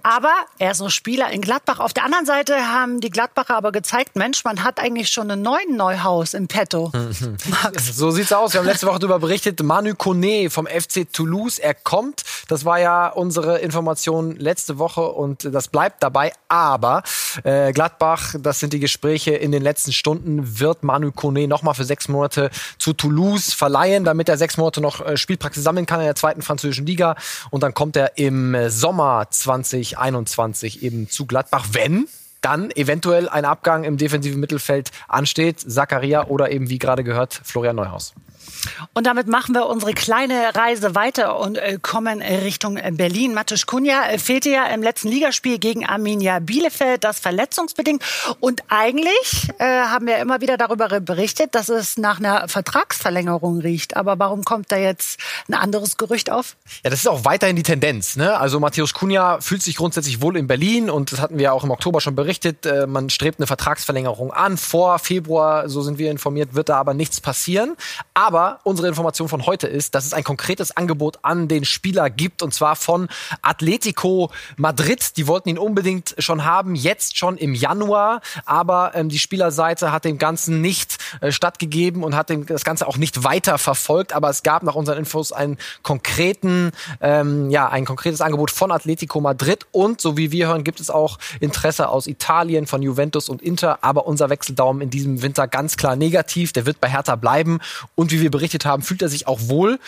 Aber 0.02 0.32
er 0.58 0.72
ist 0.72 0.80
noch 0.80 0.90
Spieler 0.90 1.30
in 1.30 1.40
Gladbach. 1.40 1.78
Auf 1.78 1.92
der 1.92 2.04
anderen 2.04 2.26
Seite 2.26 2.56
haben 2.56 3.00
die 3.00 3.10
Gladbacher 3.10 3.56
aber 3.56 3.72
gezeigt, 3.72 4.16
Mensch, 4.16 4.44
man 4.44 4.64
hat 4.64 4.80
eigentlich 4.80 5.08
schon 5.10 5.30
einen 5.30 5.42
neuen 5.42 5.76
Neuhaus 5.76 6.34
im 6.34 6.48
Petto. 6.48 6.92
so 7.76 8.10
sieht's 8.10 8.32
aus. 8.32 8.52
Wir 8.52 8.60
haben 8.60 8.66
letzte 8.66 8.86
Woche 8.86 8.98
darüber 8.98 9.20
berichtet. 9.20 9.62
Manu 9.62 9.94
Kone 9.94 10.50
vom 10.50 10.66
FC 10.66 11.10
Toulouse, 11.12 11.58
er 11.58 11.74
kommt. 11.74 12.24
Das 12.48 12.64
war 12.64 12.80
ja 12.80 13.08
unsere 13.08 13.58
Information 13.58 14.36
letzte 14.36 14.78
Woche 14.78 15.02
und 15.02 15.44
das 15.44 15.68
bleibt 15.68 16.02
dabei. 16.02 16.32
Aber 16.48 17.02
äh, 17.44 17.72
Gladbach, 17.72 18.34
das 18.38 18.58
sind 18.58 18.72
die 18.72 18.80
Gespräche 18.80 19.32
in 19.32 19.52
den 19.52 19.62
letzten 19.62 19.92
Stunden, 19.92 20.58
wird 20.58 20.82
Manu 20.82 21.12
Kone 21.12 21.46
nochmal 21.46 21.74
für 21.74 21.84
sechs 21.84 22.08
Monate 22.08 22.50
zu 22.78 22.92
Toulouse 22.92 23.52
verleihen, 23.52 24.04
damit 24.04 24.28
er 24.28 24.36
sechs 24.36 24.56
Monate 24.56 24.80
noch 24.80 25.04
äh, 25.04 25.16
Spielpraxis 25.16 25.62
sammeln 25.62 25.86
kann 25.86 26.00
in 26.00 26.06
der 26.06 26.14
zweiten 26.14 26.42
französischen 26.42 26.86
Liga. 26.86 27.16
Und 27.50 27.62
dann 27.62 27.74
kommt 27.74 27.96
er 27.96 28.07
im 28.16 28.56
Sommer 28.68 29.26
2021 29.30 30.82
eben 30.82 31.08
zu 31.08 31.26
Gladbach, 31.26 31.66
wenn 31.72 32.06
dann 32.40 32.70
eventuell 32.70 33.28
ein 33.28 33.44
Abgang 33.44 33.84
im 33.84 33.96
defensiven 33.96 34.40
Mittelfeld 34.40 34.90
ansteht. 35.08 35.60
Zakaria 35.60 36.26
oder 36.26 36.50
eben, 36.50 36.68
wie 36.70 36.78
gerade 36.78 37.04
gehört, 37.04 37.40
Florian 37.44 37.76
Neuhaus. 37.76 38.14
Und 38.94 39.06
damit 39.06 39.28
machen 39.28 39.54
wir 39.54 39.66
unsere 39.66 39.92
kleine 39.92 40.54
Reise 40.54 40.94
weiter 40.94 41.38
und 41.38 41.58
äh, 41.58 41.78
kommen 41.80 42.22
Richtung 42.22 42.78
Berlin. 42.92 43.34
Matusz 43.34 43.66
Kunja 43.66 44.08
äh, 44.08 44.18
fehlte 44.18 44.50
ja 44.50 44.66
im 44.66 44.82
letzten 44.82 45.08
Ligaspiel 45.08 45.58
gegen 45.58 45.86
Arminia 45.86 46.38
Bielefeld, 46.40 47.04
das 47.04 47.20
verletzungsbedingt. 47.20 48.02
Und 48.40 48.62
eigentlich 48.68 49.48
äh, 49.58 49.64
haben 49.64 50.06
wir 50.06 50.18
immer 50.18 50.40
wieder 50.40 50.56
darüber 50.56 50.88
berichtet, 51.00 51.54
dass 51.54 51.68
es 51.68 51.96
nach 51.98 52.18
einer 52.18 52.48
Vertragsverlängerung 52.48 53.60
riecht. 53.60 53.96
Aber 53.96 54.18
warum 54.18 54.44
kommt 54.44 54.72
da 54.72 54.76
jetzt 54.76 55.20
ein 55.48 55.54
anderes 55.54 55.96
Gerücht 55.96 56.30
auf? 56.30 56.56
Ja, 56.84 56.90
das 56.90 57.00
ist 57.00 57.08
auch 57.08 57.24
weiterhin 57.24 57.56
die 57.56 57.62
Tendenz. 57.62 58.16
Ne? 58.16 58.36
Also 58.38 58.60
Matthäus 58.60 58.94
Kunja 58.94 59.40
fühlt 59.40 59.62
sich 59.62 59.76
grundsätzlich 59.76 60.20
wohl 60.20 60.36
in 60.36 60.46
Berlin 60.46 60.90
und 60.90 61.12
das 61.12 61.20
hatten 61.20 61.38
wir 61.38 61.52
auch 61.52 61.64
im 61.64 61.70
Oktober 61.70 62.00
schon 62.00 62.14
berichtet. 62.14 62.27
Äh, 62.28 62.86
man 62.86 63.08
strebt 63.08 63.38
eine 63.38 63.46
Vertragsverlängerung 63.46 64.32
an. 64.32 64.58
Vor 64.58 64.98
Februar, 64.98 65.68
so 65.68 65.80
sind 65.80 65.98
wir 65.98 66.10
informiert, 66.10 66.54
wird 66.54 66.68
da 66.68 66.76
aber 66.76 66.92
nichts 66.92 67.22
passieren. 67.22 67.74
Aber 68.12 68.60
unsere 68.64 68.86
Information 68.86 69.28
von 69.28 69.46
heute 69.46 69.66
ist, 69.66 69.94
dass 69.94 70.04
es 70.04 70.12
ein 70.12 70.24
konkretes 70.24 70.76
Angebot 70.76 71.20
an 71.22 71.48
den 71.48 71.64
Spieler 71.64 72.10
gibt 72.10 72.42
und 72.42 72.52
zwar 72.52 72.76
von 72.76 73.08
Atletico 73.40 74.30
Madrid. 74.56 75.16
Die 75.16 75.26
wollten 75.26 75.48
ihn 75.48 75.58
unbedingt 75.58 76.14
schon 76.18 76.44
haben, 76.44 76.74
jetzt 76.74 77.16
schon 77.16 77.38
im 77.38 77.54
Januar, 77.54 78.20
aber 78.44 78.92
ähm, 78.94 79.08
die 79.08 79.18
Spielerseite 79.18 79.90
hat 79.90 80.04
dem 80.04 80.18
Ganzen 80.18 80.60
nicht 80.60 80.98
äh, 81.22 81.32
stattgegeben 81.32 82.04
und 82.04 82.14
hat 82.14 82.28
dem, 82.28 82.44
das 82.44 82.64
Ganze 82.64 82.86
auch 82.86 82.98
nicht 82.98 83.24
weiter 83.24 83.56
verfolgt. 83.56 84.12
Aber 84.12 84.28
es 84.28 84.42
gab 84.42 84.62
nach 84.64 84.74
unseren 84.74 84.98
Infos 84.98 85.32
einen 85.32 85.56
konkreten, 85.82 86.72
ähm, 87.00 87.48
ja, 87.48 87.68
ein 87.68 87.86
konkretes 87.86 88.20
Angebot 88.20 88.50
von 88.50 88.70
Atletico 88.70 89.20
Madrid 89.22 89.66
und 89.72 90.02
so 90.02 90.18
wie 90.18 90.30
wir 90.30 90.48
hören, 90.48 90.62
gibt 90.62 90.80
es 90.80 90.90
auch 90.90 91.18
Interesse 91.40 91.88
aus 91.88 92.06
Italien 92.06 92.17
von 92.66 92.82
Juventus 92.82 93.28
und 93.28 93.42
Inter. 93.42 93.78
Aber 93.82 94.06
unser 94.06 94.30
Wechseldaumen 94.30 94.82
in 94.82 94.90
diesem 94.90 95.22
Winter 95.22 95.48
ganz 95.48 95.76
klar 95.76 95.96
negativ. 95.96 96.52
Der 96.52 96.66
wird 96.66 96.80
bei 96.80 96.88
Hertha 96.88 97.16
bleiben 97.16 97.60
und 97.94 98.12
wie 98.12 98.20
wir 98.20 98.30
berichtet 98.30 98.64
haben, 98.64 98.82
fühlt 98.82 99.02
er 99.02 99.08
sich 99.08 99.26
auch 99.26 99.40
wohl 99.42 99.78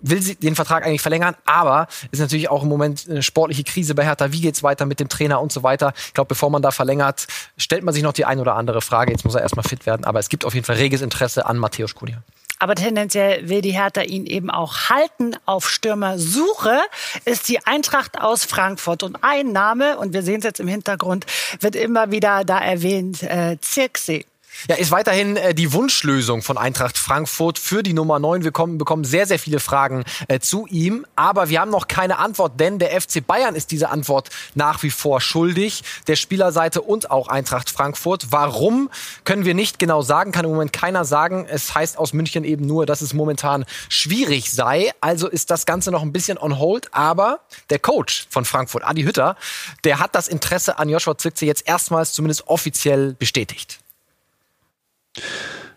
will 0.00 0.22
sie 0.22 0.36
den 0.36 0.54
Vertrag 0.54 0.84
eigentlich 0.84 1.00
verlängern, 1.00 1.34
aber 1.46 1.88
ist 2.10 2.20
natürlich 2.20 2.48
auch 2.48 2.62
im 2.62 2.68
Moment 2.68 3.06
eine 3.08 3.22
sportliche 3.22 3.64
Krise 3.64 3.94
bei 3.94 4.04
Hertha. 4.04 4.32
Wie 4.32 4.40
geht's 4.40 4.62
weiter 4.62 4.86
mit 4.86 5.00
dem 5.00 5.08
Trainer 5.08 5.40
und 5.40 5.52
so 5.52 5.62
weiter? 5.62 5.92
Ich 5.96 6.14
glaube, 6.14 6.28
bevor 6.28 6.50
man 6.50 6.62
da 6.62 6.70
verlängert, 6.70 7.26
stellt 7.56 7.82
man 7.82 7.94
sich 7.94 8.02
noch 8.02 8.12
die 8.12 8.24
ein 8.24 8.38
oder 8.38 8.54
andere 8.54 8.80
Frage. 8.82 9.12
Jetzt 9.12 9.24
muss 9.24 9.34
er 9.34 9.42
erstmal 9.42 9.64
fit 9.64 9.86
werden, 9.86 10.04
aber 10.04 10.18
es 10.18 10.28
gibt 10.28 10.44
auf 10.44 10.54
jeden 10.54 10.66
Fall 10.66 10.76
reges 10.76 11.00
Interesse 11.00 11.46
an 11.46 11.58
Matthäus 11.58 11.94
Kunja. 11.94 12.18
Aber 12.58 12.74
tendenziell 12.74 13.48
will 13.48 13.60
die 13.60 13.72
Hertha 13.72 14.02
ihn 14.02 14.26
eben 14.26 14.50
auch 14.50 14.88
halten. 14.88 15.36
Auf 15.44 15.68
Stürmersuche 15.68 16.78
ist 17.24 17.48
die 17.48 17.64
Eintracht 17.66 18.20
aus 18.20 18.44
Frankfurt. 18.44 19.02
Und 19.02 19.18
ein 19.22 19.52
Name, 19.52 19.98
und 19.98 20.14
wir 20.14 20.22
sehen 20.22 20.38
es 20.38 20.44
jetzt 20.44 20.60
im 20.60 20.68
Hintergrund, 20.68 21.26
wird 21.60 21.76
immer 21.76 22.10
wieder 22.10 22.44
da 22.44 22.58
erwähnt, 22.58 23.22
äh, 23.22 23.58
Zirksee. 23.60 24.24
Ja, 24.68 24.76
ist 24.76 24.90
weiterhin 24.90 25.36
äh, 25.36 25.54
die 25.54 25.72
Wunschlösung 25.72 26.42
von 26.42 26.58
Eintracht 26.58 26.98
Frankfurt 26.98 27.58
für 27.58 27.82
die 27.82 27.92
Nummer 27.92 28.18
9. 28.18 28.42
Wir 28.42 28.52
kommen, 28.52 28.78
bekommen 28.78 29.04
sehr, 29.04 29.26
sehr 29.26 29.38
viele 29.38 29.60
Fragen 29.60 30.04
äh, 30.28 30.40
zu 30.40 30.66
ihm, 30.66 31.06
aber 31.14 31.48
wir 31.48 31.60
haben 31.60 31.70
noch 31.70 31.88
keine 31.88 32.18
Antwort, 32.18 32.58
denn 32.58 32.78
der 32.78 33.00
FC 33.00 33.24
Bayern 33.24 33.54
ist 33.54 33.70
diese 33.70 33.90
Antwort 33.90 34.30
nach 34.54 34.82
wie 34.82 34.90
vor 34.90 35.20
schuldig, 35.20 35.84
der 36.06 36.16
Spielerseite 36.16 36.82
und 36.82 37.10
auch 37.10 37.28
Eintracht 37.28 37.70
Frankfurt. 37.70 38.28
Warum, 38.30 38.90
können 39.24 39.44
wir 39.44 39.54
nicht 39.54 39.78
genau 39.78 40.02
sagen, 40.02 40.32
kann 40.32 40.44
im 40.44 40.50
Moment 40.50 40.72
keiner 40.72 41.04
sagen. 41.04 41.46
Es 41.48 41.74
heißt 41.74 41.98
aus 41.98 42.12
München 42.12 42.44
eben 42.44 42.66
nur, 42.66 42.86
dass 42.86 43.00
es 43.00 43.14
momentan 43.14 43.64
schwierig 43.88 44.50
sei, 44.50 44.92
also 45.00 45.28
ist 45.28 45.50
das 45.50 45.66
Ganze 45.66 45.90
noch 45.90 46.02
ein 46.02 46.12
bisschen 46.12 46.38
on 46.38 46.58
hold, 46.58 46.92
aber 46.92 47.40
der 47.70 47.78
Coach 47.78 48.26
von 48.30 48.44
Frankfurt, 48.44 48.84
Adi 48.84 49.02
Hütter, 49.02 49.36
der 49.84 50.00
hat 50.00 50.14
das 50.14 50.28
Interesse 50.28 50.78
an 50.78 50.88
Joshua 50.88 51.16
Zirkzee 51.16 51.46
jetzt 51.46 51.68
erstmals 51.68 52.12
zumindest 52.12 52.48
offiziell 52.48 53.14
bestätigt 53.14 53.78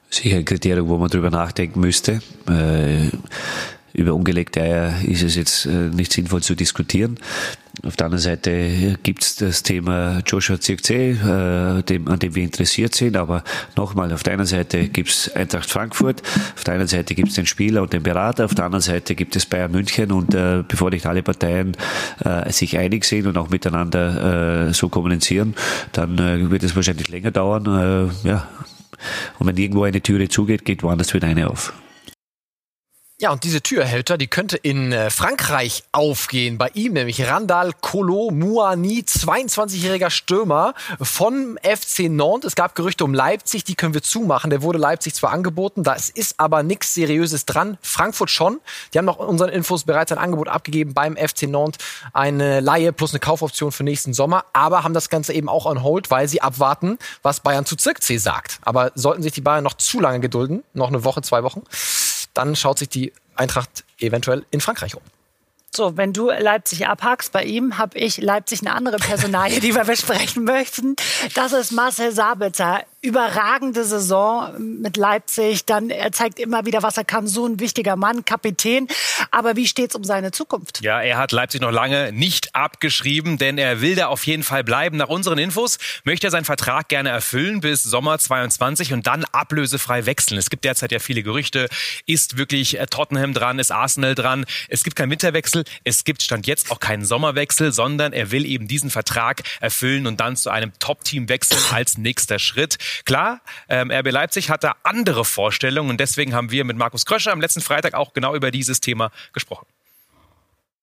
sicher 0.10 0.38
ein 0.38 0.46
Kriterium, 0.46 0.88
wo 0.90 0.98
man 0.98 1.10
drüber 1.10 1.30
nachdenken 1.30 1.80
müsste. 1.80 2.22
Äh, 2.48 3.10
über 3.94 4.14
ungelegte 4.14 4.62
Eier 4.62 4.94
ist 5.04 5.24
es 5.24 5.36
jetzt 5.36 5.66
äh, 5.66 5.90
nicht 5.90 6.14
sinnvoll 6.14 6.42
zu 6.42 6.56
diskutieren. 6.56 7.18
Auf 7.86 7.96
der 7.96 8.08
anderen 8.08 8.22
Seite 8.22 8.98
gibt 9.04 9.24
es 9.24 9.36
das 9.38 9.64
Thema 9.64 10.22
Joshua 10.26 10.60
Zirkzee, 10.60 11.12
äh, 11.12 11.82
dem, 11.84 12.08
an 12.08 12.20
dem 12.20 12.36
wir 12.36 12.44
interessiert 12.44 12.94
sind. 12.94 13.16
Aber 13.16 13.44
nochmal, 13.76 14.12
auf 14.12 14.24
der 14.24 14.34
einen 14.34 14.46
Seite 14.46 14.90
gibt 14.90 15.10
es 15.10 15.34
Eintracht 15.34 15.70
Frankfurt, 15.70 16.22
auf 16.56 16.64
der 16.64 16.74
anderen 16.74 16.90
Seite 16.90 17.16
gibt 17.16 17.30
es 17.30 17.36
den 17.36 17.46
Spieler 17.46 17.82
und 17.82 17.94
den 17.94 18.04
Berater, 18.04 18.46
auf 18.46 18.56
der 18.56 18.66
anderen 18.66 18.82
Seite 18.82 19.16
gibt 19.16 19.36
es 19.36 19.46
Bayern 19.46 19.72
München. 19.72 20.12
Und 20.12 20.34
äh, 20.34 20.64
bevor 20.68 20.90
nicht 20.90 21.06
alle 21.06 21.24
Parteien 21.24 21.78
äh, 22.24 22.52
sich 22.52 22.78
einig 22.78 23.06
sind 23.06 23.28
und 23.28 23.38
auch 23.38 23.50
miteinander 23.50 24.68
äh, 24.70 24.74
so 24.74 24.90
kommunizieren, 24.90 25.56
dann 25.94 26.18
äh, 26.18 26.52
wird 26.52 26.64
es 26.64 26.76
wahrscheinlich 26.76 27.10
länger 27.10 27.32
dauern. 27.32 27.66
Äh, 28.24 28.28
ja, 28.28 28.48
und 29.40 29.48
wenn 29.48 29.58
irgendwo 29.58 29.84
eine 29.84 30.02
Türe 30.02 30.28
zugeht, 30.30 30.66
geht 30.66 30.84
woanders 30.84 31.14
wieder 31.14 31.28
eine 31.28 31.50
auf. 31.50 31.74
Ja, 33.22 33.34
und 33.34 33.44
diese 33.44 33.62
Türhälter, 33.62 34.18
die 34.18 34.28
könnte 34.28 34.56
in 34.56 34.94
äh, 34.94 35.10
Frankreich 35.10 35.84
aufgehen. 35.92 36.58
Bei 36.58 36.70
ihm 36.74 36.94
nämlich 36.94 37.28
Randall 37.28 37.74
Kolo 37.82 38.32
Muani, 38.32 39.04
22-jähriger 39.06 40.10
Stürmer 40.10 40.74
von 41.02 41.60
FC 41.62 42.10
Nantes. 42.10 42.52
Es 42.52 42.56
gab 42.56 42.76
Gerüchte 42.76 43.04
um 43.04 43.14
Leipzig, 43.14 43.66
die 43.66 43.76
können 43.76 43.94
wir 43.94 44.04
zumachen. 44.04 44.52
Der 44.52 44.62
wurde 44.62 44.80
Leipzig 44.80 45.16
zwar 45.16 45.32
angeboten, 45.32 45.84
da 45.84 45.96
ist 45.96 46.36
aber 46.38 46.64
nichts 46.64 46.94
Seriöses 46.94 47.46
dran. 47.46 47.78
Frankfurt 47.82 48.30
schon. 48.30 48.62
Die 48.94 48.98
haben 48.98 49.04
nach 49.04 49.18
unseren 49.18 49.50
Infos 49.50 49.84
bereits 49.84 50.14
ein 50.14 50.18
Angebot 50.18 50.48
abgegeben 50.48 50.94
beim 50.94 51.18
FC 51.18 51.42
Nantes. 51.42 51.86
Eine 52.14 52.62
Laie 52.62 52.94
plus 52.94 53.12
eine 53.12 53.20
Kaufoption 53.20 53.74
für 53.74 53.84
nächsten 53.84 54.14
Sommer. 54.14 54.46
Aber 54.54 54.86
haben 54.86 54.94
das 54.94 55.10
Ganze 55.10 55.34
eben 55.34 55.50
auch 55.50 55.66
on 55.66 55.84
hold, 55.84 56.10
weil 56.10 56.30
sie 56.30 56.42
abwarten, 56.42 56.98
was 57.22 57.42
Bayern 57.42 57.66
zu 57.66 57.76
Zirkzee 57.76 58.16
sagt. 58.18 58.60
Aber 58.62 58.94
sollten 58.96 59.24
sich 59.24 59.34
die 59.34 59.42
Bayern 59.42 59.66
noch 59.66 59.74
zu 59.74 60.00
lange 60.00 60.22
gedulden, 60.22 60.64
noch 60.74 60.88
eine 60.88 61.04
Woche, 61.04 61.22
zwei 61.22 61.44
Wochen, 61.44 61.64
dann 62.34 62.56
schaut 62.56 62.80
sich 62.80 62.90
die 62.90 63.14
Eintracht 63.36 63.84
eventuell 64.00 64.46
in 64.52 64.62
Frankreich 64.62 64.96
um. 64.96 65.02
So, 65.76 65.98
wenn 65.98 66.14
du 66.14 66.30
Leipzig 66.30 66.88
abhackst, 66.88 67.32
bei 67.32 67.44
ihm 67.44 67.78
habe 67.78 67.98
ich 67.98 68.18
Leipzig 68.18 68.62
eine 68.62 68.74
andere 68.74 68.98
Personalie, 68.98 69.60
die 69.60 69.76
wir 69.76 69.84
besprechen 69.86 70.44
möchten. 70.44 70.96
Das 71.36 71.54
ist 71.54 71.72
Marcel 71.72 72.12
Sabitzer. 72.12 72.84
überragende 73.02 73.86
Saison 73.86 74.54
mit 74.60 74.98
Leipzig. 74.98 75.66
Dann 75.66 75.90
er 75.90 76.12
zeigt 76.12 76.38
immer 76.38 76.66
wieder, 76.66 76.84
was 76.84 76.98
er 76.98 77.06
kann. 77.06 77.28
So 77.28 77.46
ein 77.46 77.60
wichtiger 77.60 77.96
Mann, 77.96 78.26
Kapitän. 78.26 78.88
Aber 79.32 79.56
wie 79.56 79.68
steht's 79.68 79.96
um 79.96 80.04
seine 80.04 80.32
Zukunft? 80.32 80.82
Ja, 80.82 81.02
er 81.02 81.18
hat 81.18 81.32
Leipzig 81.32 81.62
noch 81.62 81.72
lange 81.72 82.12
nicht 82.12 82.56
abgeschrieben, 82.56 83.38
denn 83.38 83.58
er 83.58 83.80
will 83.82 83.96
da 83.96 84.08
auf 84.08 84.26
jeden 84.26 84.44
Fall 84.44 84.64
bleiben. 84.64 84.98
Nach 84.98 85.08
unseren 85.08 85.38
Infos 85.38 85.78
möchte 86.04 86.28
er 86.28 86.32
seinen 86.32 86.46
Vertrag 86.46 86.90
gerne 86.90 87.10
erfüllen 87.10 87.62
bis 87.62 87.84
Sommer 87.84 88.20
22 88.20 88.92
und 88.92 89.08
dann 89.08 89.24
ablösefrei 89.32 90.06
wechseln. 90.06 90.38
Es 90.38 90.50
gibt 90.50 90.66
derzeit 90.66 90.92
ja 90.92 91.00
viele 91.00 91.24
Gerüchte. 91.24 91.70
Ist 92.06 92.38
wirklich 92.38 92.80
äh, 92.80 92.86
Tottenham 92.88 93.34
dran? 93.34 93.60
Ist 93.60 93.72
Arsenal 93.72 94.16
dran? 94.16 94.46
Es 94.68 94.84
gibt 94.84 94.98
keinen 94.98 95.12
Winterwechsel. 95.12 95.59
Es 95.84 96.04
gibt 96.04 96.22
Stand 96.22 96.48
jetzt 96.48 96.72
auch 96.72 96.80
keinen 96.80 97.06
Sommerwechsel, 97.06 97.72
sondern 97.72 98.14
er 98.14 98.32
will 98.32 98.46
eben 98.46 98.68
diesen 98.68 98.90
Vertrag 98.90 99.44
erfüllen 99.62 100.08
und 100.08 100.20
dann 100.20 100.36
zu 100.36 100.50
einem 100.50 100.72
Top-Team 100.80 101.30
wechseln 101.30 101.60
als 101.72 101.98
nächster 101.98 102.40
Schritt. 102.40 102.78
Klar, 103.06 103.42
ähm, 103.68 103.92
RB 103.92 104.12
Leipzig 104.12 104.50
hat 104.50 104.64
da 104.64 104.76
andere 104.84 105.26
Vorstellungen 105.26 105.90
und 105.90 106.00
deswegen 106.00 106.34
haben 106.34 106.52
wir 106.52 106.66
mit 106.66 106.78
Markus 106.78 107.06
Kröscher 107.06 107.32
am 107.32 107.42
letzten 107.42 107.62
Freitag 107.62 107.94
auch 107.94 108.14
genau 108.14 108.36
über 108.36 108.52
dieses 108.52 108.82
Thema 108.82 109.12
gesprochen. 109.34 109.66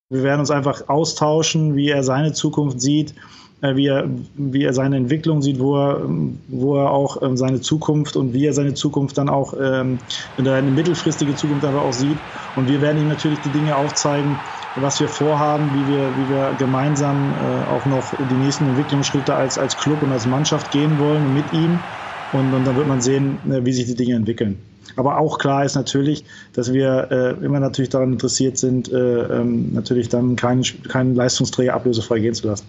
Wir 0.08 0.22
werden 0.22 0.40
uns 0.40 0.52
einfach 0.52 0.88
austauschen, 0.88 1.74
wie 1.74 1.90
er 1.90 2.04
seine 2.04 2.32
Zukunft 2.32 2.80
sieht, 2.80 3.14
äh, 3.60 3.74
wie 3.74 3.86
er, 3.86 4.08
wie 4.36 4.62
er 4.62 4.72
seine 4.72 4.96
Entwicklung 4.96 5.42
sieht, 5.42 5.58
wo 5.58 5.76
er, 5.76 6.02
wo 6.48 6.76
er 6.76 6.90
auch 6.90 7.22
ähm, 7.22 7.36
seine 7.36 7.60
Zukunft 7.60 8.14
und 8.14 8.32
wie 8.32 8.46
er 8.46 8.52
seine 8.52 8.74
Zukunft 8.74 9.18
dann 9.18 9.28
auch, 9.28 9.54
ähm, 9.60 9.98
eine 10.38 10.62
mittelfristige 10.62 11.34
Zukunft 11.34 11.64
aber 11.64 11.82
auch 11.82 11.92
sieht. 11.92 12.18
Und 12.54 12.68
wir 12.68 12.80
werden 12.80 13.02
ihm 13.02 13.08
natürlich 13.08 13.40
die 13.40 13.48
Dinge 13.48 13.74
aufzeigen, 13.74 14.38
was 14.76 15.00
wir 15.00 15.08
vorhaben, 15.08 15.72
wie 15.72 15.86
wir, 15.86 16.16
wie 16.16 16.28
wir 16.28 16.54
gemeinsam 16.54 17.32
äh, 17.32 17.36
auch 17.36 17.86
noch 17.86 18.14
die 18.18 18.36
nächsten 18.36 18.68
Entwicklungsschritte 18.68 19.34
als, 19.34 19.58
als 19.58 19.76
Club 19.76 20.02
und 20.02 20.12
als 20.12 20.26
Mannschaft 20.26 20.70
gehen 20.70 20.98
wollen 20.98 21.32
mit 21.32 21.52
ihm. 21.52 21.84
Und, 22.30 22.52
und 22.52 22.64
dann 22.64 22.76
wird 22.76 22.86
man 22.86 23.00
sehen, 23.00 23.50
äh, 23.50 23.64
wie 23.64 23.72
sich 23.72 23.86
die 23.86 23.94
Dinge 23.94 24.14
entwickeln. 24.14 24.58
Aber 24.96 25.18
auch 25.18 25.38
klar 25.38 25.64
ist 25.64 25.74
natürlich, 25.74 26.24
dass 26.52 26.72
wir 26.72 27.08
äh, 27.10 27.44
immer 27.44 27.60
natürlich 27.60 27.90
daran 27.90 28.12
interessiert 28.12 28.58
sind, 28.58 28.92
äh, 28.92 28.96
ähm, 28.96 29.72
natürlich 29.72 30.08
dann 30.08 30.36
keinen, 30.36 30.62
keinen 30.88 31.14
Leistungsträger 31.14 31.74
ablösefrei 31.74 32.20
gehen 32.20 32.34
zu 32.34 32.46
lassen. 32.46 32.66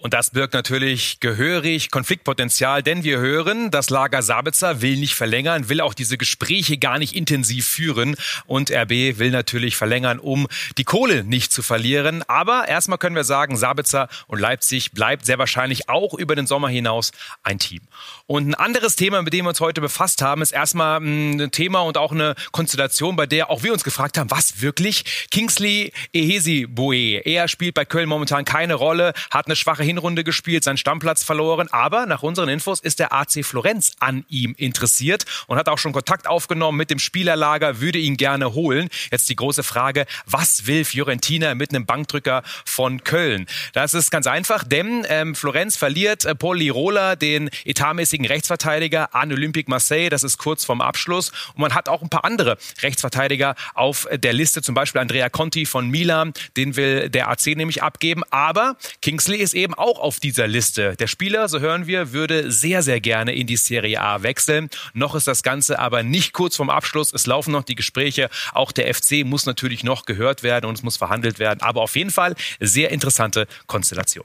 Und 0.00 0.14
das 0.14 0.30
birgt 0.30 0.54
natürlich 0.54 1.20
gehörig 1.20 1.90
Konfliktpotenzial, 1.90 2.82
denn 2.82 3.04
wir 3.04 3.18
hören, 3.18 3.70
das 3.70 3.90
Lager 3.90 4.22
Sabitzer 4.22 4.80
will 4.80 4.96
nicht 4.96 5.14
verlängern, 5.14 5.68
will 5.68 5.82
auch 5.82 5.92
diese 5.92 6.16
Gespräche 6.16 6.78
gar 6.78 6.98
nicht 6.98 7.14
intensiv 7.14 7.66
führen 7.66 8.16
und 8.46 8.70
RB 8.70 9.18
will 9.18 9.30
natürlich 9.30 9.76
verlängern, 9.76 10.18
um 10.18 10.48
die 10.78 10.84
Kohle 10.84 11.22
nicht 11.24 11.52
zu 11.52 11.62
verlieren. 11.62 12.22
Aber 12.28 12.66
erstmal 12.66 12.96
können 12.96 13.14
wir 13.14 13.24
sagen, 13.24 13.58
Sabitzer 13.58 14.08
und 14.26 14.38
Leipzig 14.38 14.92
bleibt 14.92 15.26
sehr 15.26 15.38
wahrscheinlich 15.38 15.90
auch 15.90 16.14
über 16.14 16.34
den 16.34 16.46
Sommer 16.46 16.70
hinaus 16.70 17.12
ein 17.42 17.58
Team. 17.58 17.82
Und 18.26 18.48
ein 18.48 18.54
anderes 18.54 18.96
Thema, 18.96 19.20
mit 19.20 19.34
dem 19.34 19.44
wir 19.44 19.50
uns 19.50 19.60
heute 19.60 19.82
befasst 19.82 20.22
haben, 20.22 20.40
ist 20.40 20.52
erstmal 20.52 21.00
hm, 21.00 21.40
ein 21.40 21.50
Thema 21.50 21.80
und 21.80 21.98
auch 21.98 22.12
eine 22.12 22.36
Konstellation, 22.52 23.16
bei 23.16 23.26
der 23.26 23.50
auch 23.50 23.62
wir 23.62 23.72
uns 23.74 23.84
gefragt 23.84 24.16
haben, 24.16 24.30
was 24.30 24.62
wirklich? 24.62 25.28
Kingsley 25.30 25.92
Ehesi 26.14 26.66
Boe, 26.66 27.20
er 27.22 27.48
spielt 27.48 27.74
bei 27.74 27.84
Köln 27.84 28.08
momentan 28.08 28.46
keine 28.46 28.74
Rolle, 28.74 29.12
hat 29.30 29.44
eine 29.44 29.56
schwache 29.56 29.89
Hinrunde 29.90 30.22
gespielt, 30.22 30.62
seinen 30.62 30.76
Stammplatz 30.76 31.24
verloren, 31.24 31.66
aber 31.72 32.06
nach 32.06 32.22
unseren 32.22 32.48
Infos 32.48 32.78
ist 32.78 33.00
der 33.00 33.12
AC 33.12 33.44
Florenz 33.44 33.94
an 33.98 34.24
ihm 34.28 34.54
interessiert 34.56 35.24
und 35.48 35.58
hat 35.58 35.68
auch 35.68 35.78
schon 35.78 35.92
Kontakt 35.92 36.28
aufgenommen 36.28 36.78
mit 36.78 36.90
dem 36.90 37.00
Spielerlager, 37.00 37.80
würde 37.80 37.98
ihn 37.98 38.16
gerne 38.16 38.54
holen. 38.54 38.88
Jetzt 39.10 39.28
die 39.28 39.34
große 39.34 39.64
Frage, 39.64 40.06
was 40.26 40.68
will 40.68 40.84
Fiorentina 40.84 41.56
mit 41.56 41.70
einem 41.74 41.86
Bankdrücker 41.86 42.44
von 42.64 43.02
Köln? 43.02 43.46
Das 43.72 43.94
ist 43.94 44.12
ganz 44.12 44.28
einfach, 44.28 44.62
denn 44.62 45.04
ähm, 45.08 45.34
Florenz 45.34 45.76
verliert 45.76 46.24
äh, 46.24 46.36
Paul 46.36 46.58
Lirola, 46.58 47.16
den 47.16 47.50
etatmäßigen 47.64 48.26
Rechtsverteidiger 48.26 49.12
an 49.14 49.32
Olympique 49.32 49.68
Marseille, 49.68 50.08
das 50.08 50.22
ist 50.22 50.38
kurz 50.38 50.64
vorm 50.64 50.80
Abschluss. 50.80 51.32
Und 51.54 51.58
man 51.62 51.74
hat 51.74 51.88
auch 51.88 52.02
ein 52.02 52.08
paar 52.08 52.24
andere 52.24 52.58
Rechtsverteidiger 52.82 53.56
auf 53.74 54.06
der 54.12 54.32
Liste, 54.32 54.62
zum 54.62 54.76
Beispiel 54.76 55.00
Andrea 55.00 55.28
Conti 55.28 55.66
von 55.66 55.88
Milan, 55.88 56.32
den 56.56 56.76
will 56.76 57.10
der 57.10 57.28
AC 57.28 57.46
nämlich 57.48 57.82
abgeben, 57.82 58.22
aber 58.30 58.76
Kingsley 59.02 59.38
ist 59.38 59.54
eben 59.54 59.74
auch 59.80 59.98
auf 59.98 60.20
dieser 60.20 60.46
Liste. 60.46 60.94
Der 60.96 61.06
Spieler, 61.06 61.48
so 61.48 61.60
hören 61.60 61.86
wir, 61.86 62.12
würde 62.12 62.50
sehr, 62.50 62.82
sehr 62.82 63.00
gerne 63.00 63.34
in 63.34 63.46
die 63.46 63.56
Serie 63.56 64.00
A 64.00 64.22
wechseln. 64.22 64.70
Noch 64.94 65.14
ist 65.14 65.26
das 65.26 65.42
Ganze 65.42 65.78
aber 65.78 66.02
nicht 66.02 66.32
kurz 66.32 66.56
vorm 66.56 66.70
Abschluss. 66.70 67.12
Es 67.12 67.26
laufen 67.26 67.52
noch 67.52 67.64
die 67.64 67.74
Gespräche. 67.74 68.28
Auch 68.52 68.72
der 68.72 68.92
FC 68.94 69.24
muss 69.24 69.46
natürlich 69.46 69.84
noch 69.84 70.04
gehört 70.04 70.42
werden 70.42 70.66
und 70.66 70.74
es 70.74 70.82
muss 70.82 70.96
verhandelt 70.96 71.38
werden. 71.38 71.60
Aber 71.62 71.82
auf 71.82 71.96
jeden 71.96 72.10
Fall 72.10 72.34
sehr 72.60 72.90
interessante 72.90 73.46
Konstellation. 73.66 74.24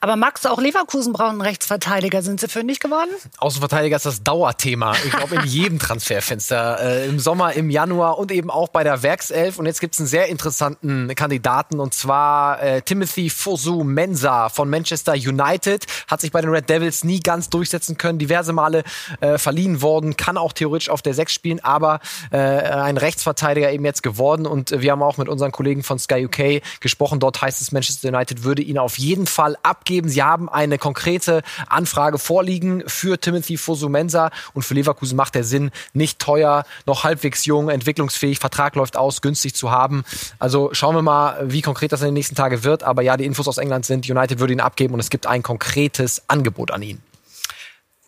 Aber 0.00 0.14
Max, 0.14 0.46
auch 0.46 0.60
Leverkusen 0.60 1.12
brauchen 1.12 1.32
einen 1.32 1.40
Rechtsverteidiger. 1.40 2.22
Sind 2.22 2.38
sie 2.38 2.46
fündig 2.46 2.78
geworden? 2.78 3.10
Außenverteidiger 3.38 3.96
ist 3.96 4.06
das 4.06 4.22
Dauerthema. 4.22 4.94
Ich 5.04 5.10
glaube, 5.10 5.34
in 5.34 5.44
jedem 5.44 5.78
Transferfenster. 5.80 6.78
Äh, 6.80 7.08
Im 7.08 7.18
Sommer, 7.18 7.54
im 7.54 7.68
Januar 7.68 8.16
und 8.16 8.30
eben 8.30 8.48
auch 8.48 8.68
bei 8.68 8.84
der 8.84 9.02
Werkself. 9.02 9.58
Und 9.58 9.66
jetzt 9.66 9.80
gibt 9.80 9.94
es 9.94 10.00
einen 10.00 10.06
sehr 10.06 10.28
interessanten 10.28 11.12
Kandidaten 11.16 11.80
und 11.80 11.94
zwar 11.94 12.62
äh, 12.62 12.82
Timothy 12.82 13.28
Fosu 13.28 13.82
Mensa 13.82 14.48
von 14.50 14.70
Manchester 14.70 15.14
United. 15.14 15.84
Hat 16.06 16.20
sich 16.20 16.30
bei 16.30 16.42
den 16.42 16.50
Red 16.50 16.70
Devils 16.70 17.02
nie 17.02 17.18
ganz 17.18 17.50
durchsetzen 17.50 17.98
können. 17.98 18.20
Diverse 18.20 18.52
Male 18.52 18.84
äh, 19.20 19.36
verliehen 19.36 19.82
worden. 19.82 20.16
Kann 20.16 20.36
auch 20.36 20.52
theoretisch 20.52 20.90
auf 20.90 21.02
der 21.02 21.14
Sechs 21.14 21.32
spielen, 21.34 21.58
aber 21.64 21.98
äh, 22.30 22.38
ein 22.38 22.98
Rechtsverteidiger 22.98 23.72
eben 23.72 23.84
jetzt 23.84 24.04
geworden. 24.04 24.46
Und 24.46 24.80
wir 24.80 24.92
haben 24.92 25.02
auch 25.02 25.16
mit 25.16 25.28
unseren 25.28 25.50
Kollegen 25.50 25.82
von 25.82 25.98
Sky 25.98 26.26
UK 26.26 26.62
gesprochen. 26.80 27.18
Dort 27.18 27.42
heißt 27.42 27.60
es, 27.60 27.72
Manchester 27.72 28.10
United 28.10 28.44
würde 28.44 28.62
ihn 28.62 28.78
auf 28.78 28.96
jeden 28.96 29.26
Fall 29.26 29.56
abgeben 29.64 29.87
abgeben. 29.88 30.10
Sie 30.10 30.22
haben 30.22 30.50
eine 30.50 30.76
konkrete 30.76 31.42
Anfrage 31.66 32.18
vorliegen 32.18 32.84
für 32.86 33.18
Timothy 33.18 33.56
Fosumensa 33.56 34.30
und 34.52 34.62
für 34.62 34.74
Leverkusen 34.74 35.16
macht 35.16 35.34
der 35.34 35.44
Sinn, 35.44 35.70
nicht 35.94 36.18
teuer, 36.18 36.64
noch 36.84 37.04
halbwegs 37.04 37.46
jung, 37.46 37.70
entwicklungsfähig, 37.70 38.38
Vertrag 38.38 38.76
läuft 38.76 38.98
aus, 38.98 39.22
günstig 39.22 39.54
zu 39.54 39.70
haben. 39.70 40.04
Also 40.38 40.68
schauen 40.72 40.94
wir 40.94 41.00
mal, 41.00 41.38
wie 41.50 41.62
konkret 41.62 41.92
das 41.92 42.02
in 42.02 42.08
den 42.08 42.14
nächsten 42.14 42.34
Tagen 42.34 42.64
wird. 42.64 42.82
Aber 42.82 43.00
ja, 43.00 43.16
die 43.16 43.24
Infos 43.24 43.48
aus 43.48 43.56
England 43.56 43.86
sind, 43.86 44.10
United 44.10 44.40
würde 44.40 44.52
ihn 44.52 44.60
abgeben 44.60 44.92
und 44.92 45.00
es 45.00 45.08
gibt 45.08 45.26
ein 45.26 45.42
konkretes 45.42 46.22
Angebot 46.28 46.70
an 46.70 46.82
ihn. 46.82 47.00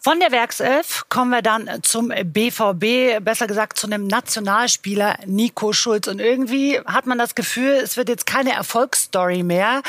Von 0.03 0.19
der 0.19 0.33
Werkself 0.33 1.05
kommen 1.11 1.31
wir 1.31 1.43
dann 1.43 1.69
zum 1.83 2.09
BVB, 2.09 3.23
besser 3.23 3.47
gesagt 3.47 3.79
zu 3.79 3.87
einem 3.87 4.07
Nationalspieler 4.07 5.19
Nico 5.27 5.75
Schulz. 5.75 6.09
Und 6.09 6.21
irgendwie 6.21 6.81
hat 6.87 7.07
man 7.07 7.19
das 7.19 7.35
Gefühl, 7.35 7.73
es 7.73 7.99
wird 7.99 8.09
jetzt 8.09 8.25
keine 8.25 8.55
Erfolgsstory 8.55 9.43
mehr. 9.43 9.83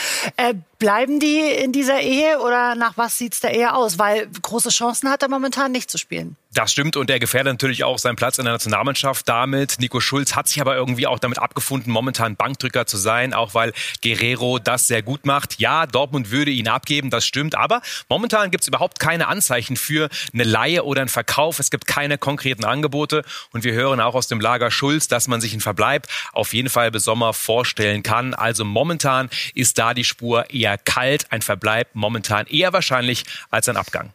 Bleiben 0.81 1.19
die 1.19 1.39
in 1.39 1.71
dieser 1.71 2.01
Ehe 2.01 2.39
oder 2.39 2.73
nach 2.73 2.97
was 2.97 3.15
sieht 3.15 3.35
es 3.35 3.39
da 3.39 3.49
eher 3.49 3.75
aus? 3.75 3.99
Weil 3.99 4.27
große 4.41 4.69
Chancen 4.69 5.11
hat 5.11 5.21
er 5.21 5.29
momentan 5.29 5.71
nicht 5.71 5.91
zu 5.91 5.99
spielen. 5.99 6.37
Das 6.53 6.73
stimmt 6.73 6.97
und 6.97 7.09
er 7.09 7.19
gefährdet 7.19 7.53
natürlich 7.53 7.85
auch 7.85 7.97
seinen 7.97 8.17
Platz 8.17 8.37
in 8.37 8.43
der 8.43 8.53
Nationalmannschaft 8.53 9.29
damit. 9.29 9.75
Nico 9.79 10.01
Schulz 10.01 10.35
hat 10.35 10.49
sich 10.49 10.59
aber 10.59 10.75
irgendwie 10.75 11.07
auch 11.07 11.19
damit 11.19 11.39
abgefunden, 11.39 11.93
momentan 11.93 12.35
Bankdrücker 12.35 12.85
zu 12.85 12.97
sein, 12.97 13.33
auch 13.33 13.53
weil 13.53 13.71
Guerrero 14.03 14.59
das 14.59 14.87
sehr 14.87 15.01
gut 15.01 15.25
macht. 15.25 15.59
Ja, 15.59 15.85
Dortmund 15.85 16.29
würde 16.29 16.51
ihn 16.51 16.67
abgeben, 16.67 17.09
das 17.09 17.25
stimmt, 17.25 17.55
aber 17.55 17.81
momentan 18.09 18.51
gibt 18.51 18.63
es 18.63 18.67
überhaupt 18.67 18.99
keine 18.99 19.29
Anzeichen 19.29 19.77
für 19.77 20.09
eine 20.33 20.43
Laie 20.43 20.83
oder 20.83 20.99
einen 20.99 21.09
Verkauf. 21.09 21.59
Es 21.59 21.71
gibt 21.71 21.87
keine 21.87 22.17
konkreten 22.17 22.65
Angebote 22.65 23.23
und 23.53 23.63
wir 23.63 23.71
hören 23.71 24.01
auch 24.01 24.15
aus 24.15 24.27
dem 24.27 24.41
Lager 24.41 24.71
Schulz, 24.71 25.07
dass 25.07 25.29
man 25.29 25.39
sich 25.39 25.53
einen 25.53 25.61
Verbleib 25.61 26.07
auf 26.33 26.53
jeden 26.53 26.69
Fall 26.69 26.91
bis 26.91 27.05
Sommer 27.05 27.31
vorstellen 27.31 28.03
kann. 28.03 28.33
Also 28.33 28.65
momentan 28.65 29.29
ist 29.53 29.77
da 29.77 29.93
die 29.93 30.03
Spur 30.03 30.49
eher 30.49 30.70
eher 30.71 30.77
kalt, 30.77 31.31
ein 31.31 31.41
Verbleib 31.41 31.89
momentan 31.93 32.47
eher 32.47 32.73
wahrscheinlich 32.73 33.25
als 33.49 33.69
ein 33.69 33.77
Abgang. 33.77 34.11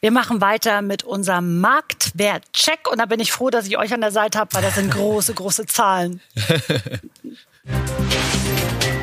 Wir 0.00 0.12
machen 0.12 0.40
weiter 0.40 0.80
mit 0.80 1.02
unserem 1.02 1.60
Marktwertcheck 1.60 2.90
und 2.90 2.98
da 2.98 3.06
bin 3.06 3.20
ich 3.20 3.32
froh, 3.32 3.50
dass 3.50 3.66
ich 3.66 3.76
euch 3.76 3.92
an 3.92 4.00
der 4.00 4.12
Seite 4.12 4.38
habe, 4.38 4.54
weil 4.54 4.62
das 4.62 4.76
sind 4.76 4.90
große, 4.94 5.34
große 5.34 5.66
Zahlen. 5.66 6.20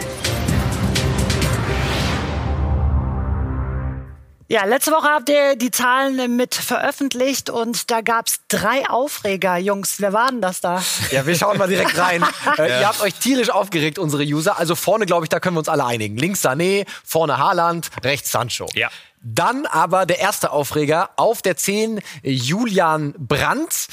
Ja, 4.50 4.64
letzte 4.64 4.92
Woche 4.92 5.10
habt 5.10 5.28
ihr 5.28 5.58
die 5.58 5.72
Zahlen 5.72 6.38
mit 6.38 6.56
veröffentlicht 6.56 7.50
und 7.50 7.92
da 7.92 8.00
gab's 8.00 8.40
drei 8.48 8.90
Aufreger, 8.90 9.58
Jungs. 9.58 10.00
Wer 10.00 10.14
war 10.14 10.30
denn 10.32 10.40
das 10.40 10.62
da? 10.62 10.82
Ja, 11.12 11.26
wir 11.26 11.36
schauen 11.36 11.58
mal 11.58 11.68
direkt 11.68 11.98
rein. 11.98 12.24
äh, 12.58 12.70
ja. 12.70 12.80
Ihr 12.80 12.88
habt 12.88 13.02
euch 13.02 13.16
tierisch 13.16 13.50
aufgeregt, 13.50 14.00
unsere 14.00 14.24
User. 14.24 14.58
Also 14.58 14.76
vorne, 14.76 15.06
glaube 15.06 15.26
ich, 15.26 15.30
da 15.30 15.42
können 15.42 15.58
wir 15.58 15.60
uns 15.60 15.68
alle 15.68 15.86
einigen. 15.86 16.16
Links 16.16 16.46
Sané, 16.46 16.86
vorne 17.04 17.38
Haaland, 17.38 17.90
rechts 18.06 18.32
Sancho. 18.32 18.70
Ja. 18.74 18.90
Dann 19.22 19.66
aber 19.66 20.06
der 20.06 20.20
erste 20.20 20.52
Aufreger 20.52 21.10
auf 21.18 21.42
der 21.42 21.58
10 21.58 22.00
Julian 22.24 23.14
Brandt. 23.18 23.88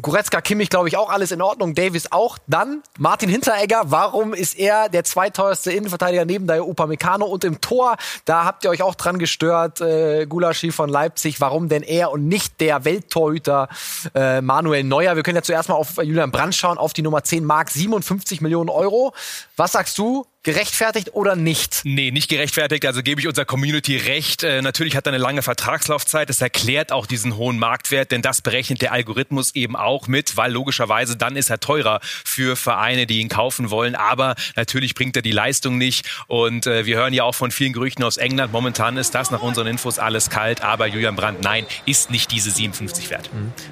Goretzka, 0.00 0.40
Kimmich, 0.40 0.70
glaube 0.70 0.88
ich, 0.88 0.96
auch 0.96 1.10
alles 1.10 1.32
in 1.32 1.42
Ordnung. 1.42 1.74
Davis 1.74 2.12
auch. 2.12 2.38
Dann 2.46 2.82
Martin 2.98 3.28
Hinteregger. 3.28 3.82
Warum 3.86 4.32
ist 4.32 4.56
er 4.56 4.88
der 4.88 5.02
zweiteuerste 5.02 5.72
Innenverteidiger 5.72 6.24
neben 6.24 6.46
der 6.46 6.66
Upamecano? 6.66 7.26
Und 7.26 7.42
im 7.42 7.60
Tor, 7.60 7.96
da 8.24 8.44
habt 8.44 8.62
ihr 8.64 8.70
euch 8.70 8.82
auch 8.82 8.94
dran 8.94 9.18
gestört, 9.18 9.80
äh, 9.80 10.26
Gulaschi 10.26 10.70
von 10.70 10.88
Leipzig. 10.88 11.40
Warum 11.40 11.68
denn 11.68 11.82
er 11.82 12.12
und 12.12 12.28
nicht 12.28 12.60
der 12.60 12.84
Welttorhüter 12.84 13.68
äh, 14.14 14.40
Manuel 14.40 14.84
Neuer? 14.84 15.16
Wir 15.16 15.24
können 15.24 15.36
ja 15.36 15.42
zuerst 15.42 15.68
mal 15.68 15.74
auf 15.74 15.96
Julian 15.96 16.30
Brandt 16.30 16.54
schauen, 16.54 16.78
auf 16.78 16.92
die 16.92 17.02
Nummer 17.02 17.24
10 17.24 17.44
Mark, 17.44 17.70
57 17.70 18.40
Millionen 18.40 18.70
Euro. 18.70 19.12
Was 19.56 19.72
sagst 19.72 19.98
du? 19.98 20.26
Gerechtfertigt 20.48 21.12
oder 21.12 21.36
nicht? 21.36 21.82
Nee, 21.84 22.10
nicht 22.10 22.30
gerechtfertigt. 22.30 22.86
Also 22.86 23.02
gebe 23.02 23.20
ich 23.20 23.28
unserer 23.28 23.44
Community 23.44 23.98
recht. 23.98 24.44
Äh, 24.44 24.62
natürlich 24.62 24.96
hat 24.96 25.06
er 25.06 25.12
eine 25.12 25.22
lange 25.22 25.42
Vertragslaufzeit. 25.42 26.30
Das 26.30 26.40
erklärt 26.40 26.90
auch 26.90 27.04
diesen 27.04 27.36
hohen 27.36 27.58
Marktwert, 27.58 28.12
denn 28.12 28.22
das 28.22 28.40
berechnet 28.40 28.80
der 28.80 28.92
Algorithmus 28.92 29.54
eben 29.54 29.76
auch 29.76 30.08
mit, 30.08 30.38
weil 30.38 30.50
logischerweise 30.50 31.18
dann 31.18 31.36
ist 31.36 31.50
er 31.50 31.60
teurer 31.60 32.00
für 32.02 32.56
Vereine, 32.56 33.04
die 33.04 33.20
ihn 33.20 33.28
kaufen 33.28 33.68
wollen. 33.68 33.94
Aber 33.94 34.36
natürlich 34.56 34.94
bringt 34.94 35.16
er 35.16 35.22
die 35.22 35.32
Leistung 35.32 35.76
nicht. 35.76 36.08
Und 36.28 36.66
äh, 36.66 36.86
wir 36.86 36.96
hören 36.96 37.12
ja 37.12 37.24
auch 37.24 37.34
von 37.34 37.50
vielen 37.50 37.74
Gerüchten 37.74 38.02
aus 38.02 38.16
England. 38.16 38.50
Momentan 38.50 38.96
ist 38.96 39.14
das 39.14 39.30
nach 39.30 39.42
unseren 39.42 39.66
Infos 39.66 39.98
alles 39.98 40.30
kalt. 40.30 40.62
Aber 40.62 40.86
Julian 40.86 41.14
Brandt, 41.14 41.42
nein, 41.42 41.66
ist 41.84 42.10
nicht 42.10 42.30
diese 42.30 42.50
57 42.50 43.10
wert. 43.10 43.28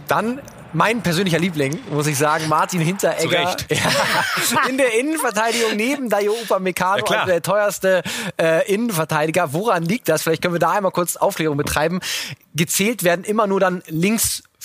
Dann 0.09 0.42
mein 0.76 1.02
persönlicher 1.02 1.38
Liebling, 1.38 1.78
muss 1.90 2.06
ich 2.06 2.18
sagen, 2.18 2.49
Martin 2.49 2.80
Hinteregger. 2.80 3.56
Ja, 3.71 4.68
in 4.68 4.76
der 4.76 4.99
Innenverteidigung 4.99 5.75
neben 5.75 6.11
Dayo 6.11 6.35
Upamecano, 6.42 7.04
Ja, 7.09 7.21
also 7.21 7.26
der 7.26 7.42
teuerste 7.42 8.02
äh, 8.40 8.71
Innenverteidiger. 8.73 9.52
Woran 9.54 9.85
liegt 9.85 10.09
das? 10.09 10.23
Vielleicht 10.23 10.42
können 10.42 10.54
wir 10.54 10.59
da 10.59 10.73
einmal 10.73 10.92
kurz 10.92 11.16
Aufklärung 11.16 11.56
betreiben. 11.56 12.00
Gezählt 12.54 13.04
werden 13.04 13.25
immer 13.25 13.47
nur 13.47 13.59
dann 13.59 13.83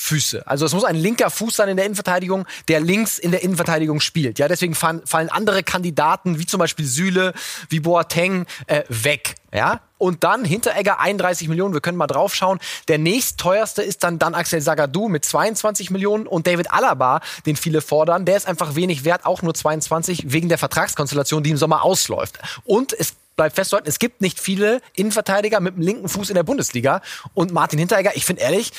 Linksfüße. 0.02 0.48
Also 0.48 0.66
es 0.66 0.74
muss 0.74 0.84
ein 0.84 0.96
linker 0.96 1.30
Fuß 1.30 1.56
sein 1.56 1.70
in 1.70 1.78
der 1.78 1.86
Innenverteidigung, 1.86 2.46
der 2.68 2.80
links 2.80 3.18
in 3.18 3.32
der 3.32 3.44
Innenverteidigung 3.44 4.00
spielt. 4.00 4.40
Ja, 4.40 4.48
deswegen 4.48 4.76
fallen, 4.76 5.02
fallen 5.06 5.30
andere 5.30 5.64
Kandidaten, 5.64 6.40
wie 6.40 6.46
zum 6.46 6.60
Beispiel 6.60 6.86
Süle, 6.86 7.34
wie 7.70 7.80
Boateng, 7.80 8.46
äh, 8.68 8.84
weg. 8.90 9.36
Ja, 9.54 9.82
und 9.98 10.24
dann 10.24 10.46
Hinteregger 10.46 11.00
31 11.00 11.50
Millionen. 11.50 11.74
Wir 11.74 11.82
können 11.82 11.98
mal 11.98 12.08
drauf 12.08 12.34
schauen. 12.34 12.60
Der 12.88 12.98
nächstteuerste 12.98 13.84
ist 13.84 14.04
dann, 14.04 14.18
dann 14.18 14.34
Axel 14.34 14.62
Sagadou 14.62 15.10
mit 15.10 15.26
22 15.26 15.92
Millionen 15.92 16.26
und 16.26 16.48
David 16.48 16.72
Alaba, 16.72 17.20
den 17.46 17.58
viele 17.58 17.82
fordern. 17.82 18.26
Der 18.26 18.38
ist 18.38 18.48
einfach 18.48 18.76
wenig 18.76 19.04
wert, 19.04 19.26
auch 19.26 19.42
nur 19.42 19.54
22 19.54 20.32
wegen 20.32 20.48
der 20.48 20.58
Vertragskonstellation, 20.58 21.44
die 21.44 21.50
im 21.50 21.58
Sommer 21.58 21.84
ausläuft. 21.84 22.40
Und 22.64 22.94
es 22.94 23.14
bleibt 23.36 23.56
festzuhalten, 23.56 23.90
es 23.90 24.00
gibt 24.00 24.22
nicht 24.22 24.40
viele 24.40 24.82
Innenverteidiger 24.94 25.60
mit 25.60 25.76
dem 25.76 25.82
linken 25.82 26.08
Fuß 26.08 26.30
in 26.30 26.36
der 26.36 26.44
Bundesliga. 26.44 27.02
Und 27.34 27.52
Martin 27.52 27.78
Hinteregger, 27.78 28.16
ich 28.16 28.26
finde 28.26 28.44
ehrlich, 28.44 28.72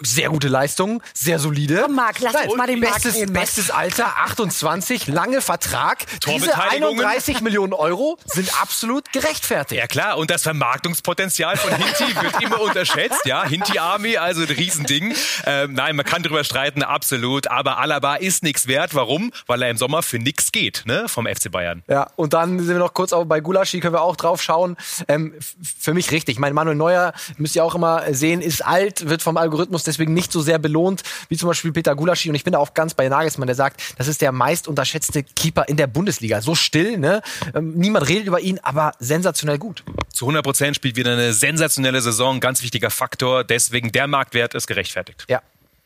sehr 0.00 0.28
gute 0.28 0.48
Leistung, 0.48 1.02
sehr 1.14 1.38
solide. 1.38 1.82
Komm, 1.84 1.94
Marc, 1.94 2.18
lass 2.18 2.34
uns 2.34 2.56
mal 2.56 2.66
den 2.66 2.80
Marc 2.80 2.94
bestes, 2.94 3.14
reden. 3.14 3.32
bestes 3.32 3.70
Alter, 3.70 4.16
28, 4.24 5.06
lange 5.06 5.40
Vertrag. 5.40 6.04
Diese 6.26 6.46
Torbeteiligungen. 6.50 7.04
31 7.04 7.40
Millionen 7.42 7.72
Euro 7.72 8.18
sind 8.24 8.60
absolut 8.60 9.12
gerechtfertigt. 9.12 9.80
Ja 9.80 9.86
klar, 9.86 10.18
und 10.18 10.30
das 10.30 10.42
Vermarktungspotenzial 10.42 11.56
von 11.56 11.70
Hinti 11.76 12.14
wird 12.22 12.42
immer 12.42 12.60
unterschätzt. 12.60 13.24
Ja, 13.24 13.44
Hinti 13.44 13.78
Army, 13.78 14.16
also 14.16 14.42
ein 14.42 14.48
Riesending. 14.48 15.14
Ähm, 15.46 15.74
nein, 15.74 15.94
man 15.94 16.04
kann 16.04 16.24
drüber 16.24 16.42
streiten, 16.42 16.82
absolut. 16.82 17.46
Aber 17.46 17.78
Alaba 17.78 18.16
ist 18.16 18.42
nichts 18.42 18.66
wert. 18.66 18.94
Warum? 18.94 19.32
Weil 19.46 19.62
er 19.62 19.70
im 19.70 19.76
Sommer 19.76 20.02
für 20.02 20.18
nichts 20.18 20.50
geht, 20.50 20.82
ne, 20.86 21.08
vom 21.08 21.26
FC 21.26 21.52
Bayern. 21.52 21.84
Ja, 21.88 22.08
und 22.16 22.32
dann 22.32 22.58
sind 22.58 22.68
wir 22.68 22.78
noch 22.78 22.94
kurz 22.94 23.12
auch 23.12 23.26
bei 23.26 23.38
Gulaschi, 23.38 23.78
können 23.78 23.94
wir 23.94 24.02
auch 24.02 24.16
drauf 24.16 24.42
schauen. 24.42 24.76
Ähm, 25.06 25.34
für 25.78 25.94
mich 25.94 26.10
richtig. 26.10 26.40
Mein 26.40 26.52
Manuel 26.52 26.76
Neuer, 26.76 27.12
müsst 27.36 27.54
ihr 27.54 27.64
auch 27.64 27.76
immer 27.76 28.12
sehen, 28.12 28.40
ist 28.40 28.64
alt, 28.64 29.08
wird 29.08 29.22
vom 29.22 29.36
Algorithmus 29.36 29.83
deswegen 29.86 30.14
nicht 30.14 30.32
so 30.32 30.40
sehr 30.40 30.58
belohnt, 30.58 31.02
wie 31.28 31.36
zum 31.36 31.48
Beispiel 31.48 31.72
Peter 31.72 31.94
Gulaschi. 31.94 32.28
Und 32.28 32.34
ich 32.34 32.44
bin 32.44 32.52
da 32.52 32.58
auch 32.58 32.74
ganz 32.74 32.94
bei 32.94 33.08
Nagelsmann, 33.08 33.46
der 33.46 33.56
sagt, 33.56 33.82
das 33.98 34.08
ist 34.08 34.20
der 34.20 34.32
meist 34.32 34.68
unterschätzte 34.68 35.22
Keeper 35.22 35.68
in 35.68 35.76
der 35.76 35.86
Bundesliga. 35.86 36.40
So 36.40 36.54
still, 36.54 36.98
ne? 36.98 37.22
Ähm, 37.54 37.74
niemand 37.74 38.08
redet 38.08 38.26
über 38.26 38.40
ihn, 38.40 38.58
aber 38.62 38.92
sensationell 38.98 39.58
gut. 39.58 39.84
Zu 40.12 40.26
100 40.26 40.44
Prozent 40.44 40.76
spielt 40.76 40.96
wieder 40.96 41.12
eine 41.12 41.32
sensationelle 41.32 42.00
Saison, 42.00 42.40
ganz 42.40 42.62
wichtiger 42.62 42.90
Faktor. 42.90 43.44
Deswegen 43.44 43.92
der 43.92 44.06
Marktwert 44.06 44.54
ist 44.54 44.66
gerechtfertigt. 44.66 45.24
Ja. 45.28 45.42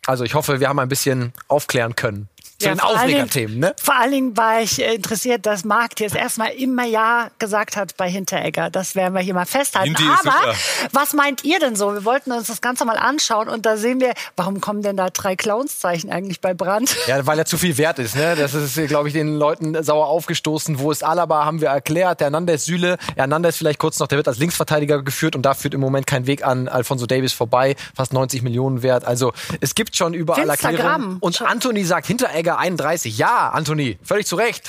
Also 0.06 0.24
ich 0.24 0.34
hoffe, 0.34 0.58
wir 0.60 0.68
haben 0.68 0.78
ein 0.78 0.88
bisschen 0.88 1.34
aufklären 1.48 1.94
können. 1.94 2.28
Zu 2.60 2.66
Ja, 2.66 2.74
den 2.74 2.80
vor 2.80 2.88
allen 2.88 3.06
Dingen- 3.06 3.20
Aufregerthemen, 3.22 3.58
ne? 3.60 3.74
Vor 3.80 3.94
allen 3.94 4.10
Dingen 4.10 4.36
war 4.36 4.60
ich 4.60 4.82
äh, 4.84 4.92
interessiert, 4.92 5.46
dass 5.46 5.64
Marc 5.64 6.00
jetzt 6.00 6.16
erstmal 6.16 6.50
immer 6.50 6.84
Ja 6.86 7.30
gesagt 7.38 7.76
hat 7.76 7.96
bei 7.96 8.10
Hinteregger. 8.10 8.68
Das 8.68 8.96
werden 8.96 9.14
wir 9.14 9.20
hier 9.20 9.34
mal 9.34 9.46
festhalten. 9.46 9.94
Hinti 9.94 10.02
ist 10.12 10.26
Aber 10.26 10.54
was 10.90 11.12
meint 11.12 11.44
ihr 11.44 11.60
denn 11.60 11.76
so? 11.76 11.94
Wir 11.94 12.04
wollten 12.04 12.32
uns 12.32 12.48
das 12.48 12.60
Ganze 12.60 12.84
mal 12.84 12.96
anschauen 12.96 13.48
und 13.48 13.64
da 13.64 13.76
sehen 13.76 14.00
wir, 14.00 14.12
warum 14.34 14.60
kommen 14.60 14.82
denn 14.82 14.96
da 14.96 15.08
drei 15.10 15.36
Clownszeichen 15.36 16.10
eigentlich 16.10 16.40
bei 16.40 16.52
Brand? 16.52 16.96
Ja, 17.06 17.24
weil 17.26 17.38
er 17.38 17.44
zu 17.44 17.58
viel 17.58 17.78
wert 17.78 18.00
ist. 18.00 18.16
Ne? 18.16 18.34
Das 18.34 18.54
ist, 18.54 18.74
glaube 18.88 19.06
ich, 19.06 19.14
den 19.14 19.36
Leuten 19.36 19.80
sauer 19.84 20.08
aufgestoßen. 20.08 20.80
Wo 20.80 20.90
ist 20.90 21.04
Alaba, 21.04 21.44
haben 21.44 21.60
wir 21.60 21.68
erklärt. 21.68 22.18
Der 22.18 22.24
Hernandez 22.26 22.64
Süle. 22.64 22.98
Hernandez 23.14 23.56
vielleicht 23.56 23.78
kurz 23.78 24.00
noch, 24.00 24.08
der 24.08 24.18
wird 24.18 24.26
als 24.26 24.38
Linksverteidiger 24.38 25.00
geführt 25.04 25.36
und 25.36 25.42
da 25.42 25.54
führt 25.54 25.74
im 25.74 25.80
Moment 25.80 26.08
kein 26.08 26.26
Weg 26.26 26.44
an 26.44 26.66
Alfonso 26.66 27.06
Davis 27.06 27.32
vorbei. 27.32 27.76
Fast 27.94 28.12
90 28.12 28.42
Millionen 28.42 28.82
wert. 28.82 29.04
Also 29.04 29.32
es 29.60 29.76
gibt 29.76 29.94
schon 29.94 30.12
überall. 30.12 30.48
Erklärungen. 30.48 31.18
Und 31.20 31.40
Anthony 31.40 31.84
sagt 31.84 32.08
Hinteregger 32.08 32.47
31. 32.56 33.18
Ja, 33.18 33.50
Anthony, 33.50 33.98
völlig 34.02 34.26
zu 34.26 34.36
Recht. 34.36 34.66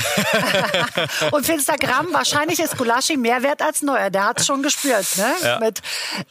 Und 1.32 1.46
für 1.46 1.54
Instagram, 1.54 2.12
wahrscheinlich 2.12 2.60
ist 2.60 2.78
Gulaschi 2.78 3.18
mehr 3.18 3.44
wert 3.44 3.62
als 3.62 3.82
Neuer. 3.82 4.10
Der 4.10 4.26
hat 4.26 4.40
es 4.40 4.46
schon 4.46 4.64
gespürt, 4.64 5.06
ne? 5.18 5.60
Mit 5.62 5.82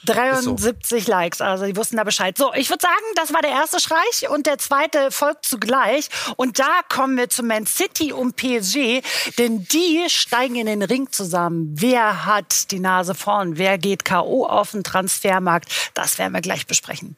73 0.04 1.06
Likes. 1.06 1.40
Also 1.40 1.64
die 1.64 1.76
wussten 1.76 1.96
da 1.96 2.04
Bescheid. 2.04 2.36
So, 2.36 2.52
ich 2.54 2.68
würde 2.70 2.82
sagen, 2.82 3.04
das 3.14 3.32
war 3.32 3.42
der 3.42 3.52
erste 3.52 3.80
Streich 3.80 4.28
und 4.28 4.46
der 4.46 4.58
zweite 4.58 5.10
folgt 5.10 5.46
zugleich. 5.46 6.08
Und 6.36 6.58
da 6.58 6.80
kommen 6.88 7.16
wir 7.16 7.28
zu 7.28 7.42
Man 7.42 7.66
City 7.66 8.12
und 8.12 8.36
PSG, 8.36 9.02
denn 9.38 9.64
die 9.64 10.04
steigen 10.08 10.56
in 10.56 10.66
den 10.66 10.82
Ring 10.82 11.10
zusammen. 11.10 11.74
Wer 11.74 12.26
hat 12.26 12.70
die 12.70 12.80
Nase 12.80 13.14
vorn? 13.14 13.58
Wer 13.58 13.78
geht 13.78 14.04
K.O. 14.04 14.46
auf 14.46 14.72
den 14.72 14.84
Transfermarkt? 14.84 15.68
Das 15.94 16.18
werden 16.18 16.32
wir 16.32 16.40
gleich 16.40 16.66
besprechen. 16.66 17.16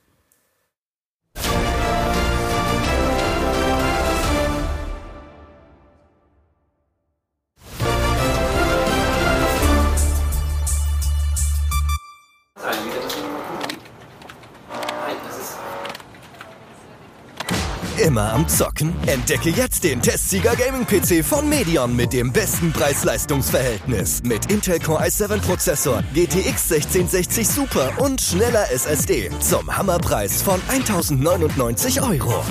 Immer 18.10 18.32
am 18.32 18.48
Zocken? 18.48 18.92
Entdecke 19.06 19.50
jetzt 19.50 19.84
den 19.84 20.02
Testsieger 20.02 20.56
Gaming 20.56 20.84
PC 20.84 21.24
von 21.24 21.48
Medion 21.48 21.94
mit 21.94 22.12
dem 22.12 22.32
besten 22.32 22.72
Preis-Leistungs-Verhältnis. 22.72 24.24
Mit 24.24 24.50
Intel 24.50 24.80
Core 24.80 25.04
i7 25.04 25.38
Prozessor, 25.40 26.02
GTX 26.12 26.72
1660 26.72 27.46
Super 27.46 27.92
und 27.98 28.20
schneller 28.20 28.68
SSD. 28.72 29.30
Zum 29.38 29.76
Hammerpreis 29.76 30.42
von 30.42 30.60
1099 30.66 32.02
Euro. 32.02 32.42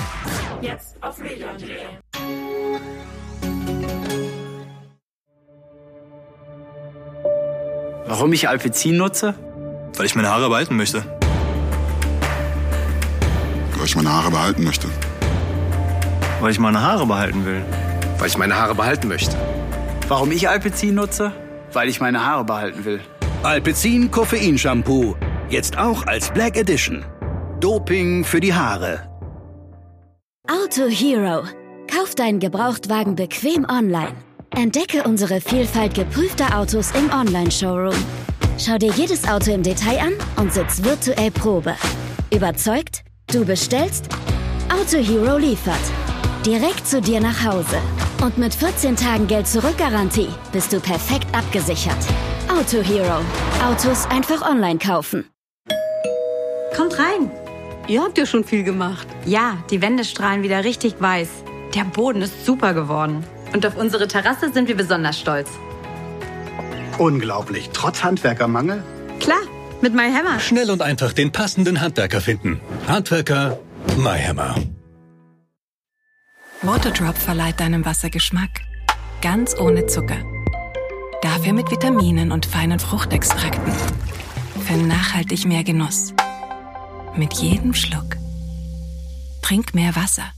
Warum 8.07 8.31
ich 8.31 8.47
Alpecin 8.47 8.95
nutze? 8.95 9.35
Weil 9.97 10.05
ich 10.05 10.15
meine 10.15 10.29
Haare 10.29 10.47
behalten 10.47 10.77
möchte. 10.77 11.03
Weil 13.75 13.85
ich 13.85 13.95
meine 13.97 14.13
Haare 14.13 14.31
behalten 14.31 14.63
möchte. 14.63 14.87
Weil 16.41 16.51
ich 16.51 16.59
meine 16.59 16.81
Haare 16.81 17.05
behalten 17.05 17.45
will. 17.45 17.61
Weil 18.17 18.27
ich 18.27 18.37
meine 18.37 18.55
Haare 18.55 18.73
behalten 18.73 19.09
möchte. 19.09 19.35
Warum 20.07 20.31
ich 20.31 20.47
Alpecin 20.47 20.95
nutze? 20.95 21.33
Weil 21.73 21.89
ich 21.89 21.99
meine 21.99 22.25
Haare 22.25 22.45
behalten 22.45 22.85
will. 22.85 23.01
Alpecin 23.43 24.09
Koffein 24.09 24.57
Shampoo. 24.57 25.15
Jetzt 25.49 25.77
auch 25.77 26.07
als 26.07 26.31
Black 26.31 26.55
Edition. 26.55 27.03
Doping 27.59 28.23
für 28.23 28.39
die 28.39 28.53
Haare. 28.53 29.01
Auto 30.47 30.87
Hero. 30.87 31.43
Kauf 31.93 32.15
deinen 32.15 32.39
Gebrauchtwagen 32.39 33.15
bequem 33.15 33.65
online. 33.69 34.13
Entdecke 34.55 35.03
unsere 35.03 35.41
Vielfalt 35.41 35.93
geprüfter 35.93 36.57
Autos 36.57 36.91
im 36.91 37.11
Online-Showroom. 37.11 38.01
Schau 38.57 38.77
dir 38.77 38.91
jedes 38.93 39.27
Auto 39.27 39.51
im 39.51 39.63
Detail 39.63 39.99
an 39.99 40.13
und 40.37 40.53
sitz 40.53 40.83
virtuell 40.83 41.31
Probe. 41.31 41.75
Überzeugt? 42.33 43.03
Du 43.27 43.43
bestellst? 43.43 44.07
Auto 44.69 44.97
Hero 44.97 45.37
liefert. 45.37 45.98
Direkt 46.49 46.87
zu 46.87 46.99
dir 46.99 47.19
nach 47.19 47.45
Hause. 47.45 47.77
Und 48.23 48.39
mit 48.39 48.55
14 48.55 48.95
Tagen 48.95 49.27
Geld-Zurück-Garantie 49.27 50.29
bist 50.51 50.73
du 50.73 50.79
perfekt 50.79 51.27
abgesichert. 51.31 51.99
Auto 52.51 52.81
Hero. 52.81 53.19
Autos 53.63 54.07
einfach 54.07 54.41
online 54.41 54.79
kaufen. 54.79 55.25
Kommt 56.75 56.97
rein. 56.97 57.29
Ihr 57.87 58.01
habt 58.01 58.17
ja 58.17 58.25
schon 58.25 58.43
viel 58.43 58.63
gemacht. 58.63 59.07
Ja, 59.25 59.63
die 59.69 59.79
Wände 59.83 60.03
strahlen 60.03 60.41
wieder 60.41 60.63
richtig 60.63 60.95
weiß. 60.97 61.29
Der 61.75 61.83
Boden 61.83 62.23
ist 62.23 62.47
super 62.47 62.73
geworden. 62.73 63.23
Und 63.53 63.63
auf 63.67 63.77
unsere 63.77 64.07
Terrasse 64.07 64.51
sind 64.51 64.67
wir 64.67 64.75
besonders 64.75 65.19
stolz. 65.19 65.49
Unglaublich. 66.97 67.69
Trotz 67.73 68.03
Handwerkermangel? 68.03 68.83
Klar, 69.19 69.43
mit 69.81 69.93
MyHammer. 69.93 70.39
Schnell 70.39 70.71
und 70.71 70.81
einfach 70.81 71.13
den 71.13 71.31
passenden 71.31 71.79
Handwerker 71.79 72.21
finden. 72.21 72.59
Handwerker 72.87 73.59
MyHammer. 73.97 74.55
Waterdrop 76.61 77.17
verleiht 77.17 77.61
deinem 77.61 77.85
Wasser 77.85 78.09
Geschmack. 78.09 78.49
Ganz 79.21 79.57
ohne 79.57 79.85
Zucker. 79.85 80.17
Dafür 81.21 81.53
mit 81.53 81.71
Vitaminen 81.71 82.33
und 82.33 82.45
feinen 82.45 82.79
Fruchtextrakten. 82.79 83.73
Für 84.65 84.75
nachhaltig 84.75 85.45
mehr 85.45 85.63
Genuss. 85.63 86.13
Mit 87.15 87.33
jedem 87.35 87.73
Schluck. 87.73 88.17
Trink 89.41 89.73
mehr 89.73 89.95
Wasser. 89.95 90.33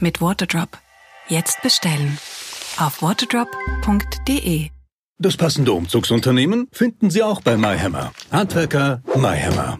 Mit 0.00 0.20
Waterdrop. 0.20 0.76
Jetzt 1.28 1.62
bestellen. 1.62 2.18
Auf 2.76 3.00
waterdrop.de. 3.00 4.70
Das 5.18 5.36
passende 5.36 5.72
Umzugsunternehmen 5.72 6.66
finden 6.72 7.10
Sie 7.10 7.22
auch 7.22 7.42
bei 7.42 7.56
MyHammer. 7.56 8.12
Handwerker 8.32 9.02
MyHammer. 9.14 9.78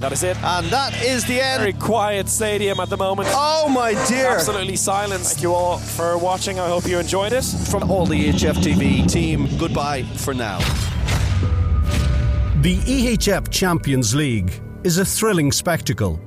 And 0.00 0.04
that 0.04 0.12
is 0.12 0.22
it. 0.22 0.42
And 0.42 0.66
that 0.68 1.02
is 1.02 1.26
the 1.26 1.42
end. 1.42 1.60
Very 1.60 1.74
quiet 1.74 2.26
stadium 2.30 2.80
at 2.80 2.88
the 2.88 2.96
moment. 2.96 3.28
Oh 3.32 3.68
my 3.68 3.92
dear. 4.08 4.30
Absolutely 4.30 4.76
silent. 4.76 5.20
Thank 5.20 5.42
you 5.42 5.52
all 5.52 5.76
for 5.76 6.16
watching. 6.16 6.58
I 6.58 6.68
hope 6.68 6.86
you 6.86 6.98
enjoyed 6.98 7.34
it. 7.34 7.44
From 7.44 7.90
all 7.90 8.06
the 8.06 8.30
HFTV 8.30 9.12
team, 9.12 9.46
goodbye 9.58 10.04
for 10.04 10.32
now. 10.32 10.58
The 12.62 12.78
EHF 12.78 13.50
Champions 13.50 14.14
League 14.14 14.50
is 14.84 14.96
a 14.96 15.04
thrilling 15.04 15.52
spectacle 15.52 16.18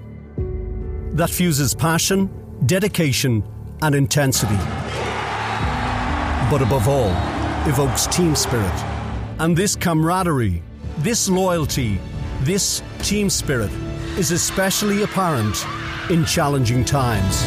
that 1.14 1.32
fuses 1.32 1.74
passion, 1.74 2.30
dedication, 2.68 3.44
and 3.82 3.96
intensity. 3.96 4.56
But 6.52 6.62
above 6.62 6.88
all, 6.88 7.10
evokes 7.68 8.06
team 8.06 8.36
spirit. 8.36 8.84
And 9.40 9.58
this 9.58 9.76
camaraderie, 9.76 10.62
this 11.00 11.28
loyalty, 11.28 12.00
this 12.46 12.84
team 13.00 13.30
spirit 13.30 13.72
is 14.18 14.32
especially 14.32 15.04
apparent 15.04 15.66
in 16.10 16.26
challenging 16.26 16.84
times. 16.84 17.44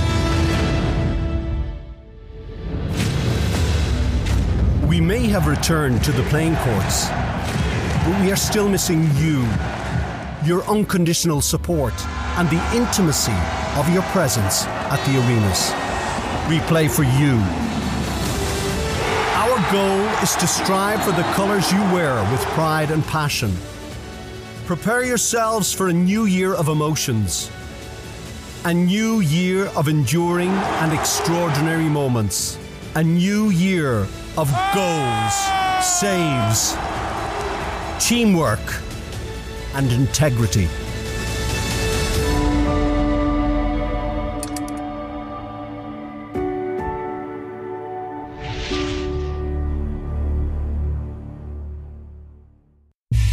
We 4.89 5.01
may 5.01 5.27
have 5.27 5.47
returned 5.47 6.03
to 6.05 6.13
the 6.13 6.23
playing 6.25 6.57
courts, 6.57 7.09
but 7.09 8.21
we 8.23 8.33
are 8.33 8.37
still 8.37 8.71
missing 8.71 9.03
you, 9.17 9.47
your 10.47 10.63
unconditional 10.65 11.43
support, 11.43 11.95
and 12.39 12.49
the 12.49 12.75
intimacy 12.75 13.37
of 13.77 13.93
your 13.93 14.03
presence 14.15 14.65
at 14.65 15.05
the 15.05 15.19
arenas. 15.21 15.73
We 16.49 16.61
play 16.69 16.89
for 16.89 17.03
you. 17.03 17.37
Our 19.37 19.73
goal 19.73 20.01
is 20.23 20.35
to 20.37 20.47
strive 20.47 21.03
for 21.05 21.13
the 21.13 21.29
colours 21.35 21.71
you 21.71 21.81
wear 21.93 22.15
with 22.33 22.41
pride 22.55 22.91
and 22.91 23.05
passion. 23.05 23.53
Prepare 24.67 25.05
yourselves 25.05 25.73
for 25.73 25.91
a 25.91 25.93
new 25.93 26.25
year 26.25 26.53
of 26.53 26.67
emotions, 26.67 27.53
a 28.65 28.75
new 28.75 29.21
year 29.21 29.67
of 29.77 29.87
enduring 29.87 30.49
and 30.49 30.93
extraordinary 30.93 31.85
moments, 31.89 32.59
a 32.97 33.03
new 33.05 33.51
year 33.51 34.09
of 34.37 34.53
goals, 34.75 35.35
saves, 35.81 36.77
teamwork, 38.01 38.59
and 39.75 39.93
integrity. 39.93 40.67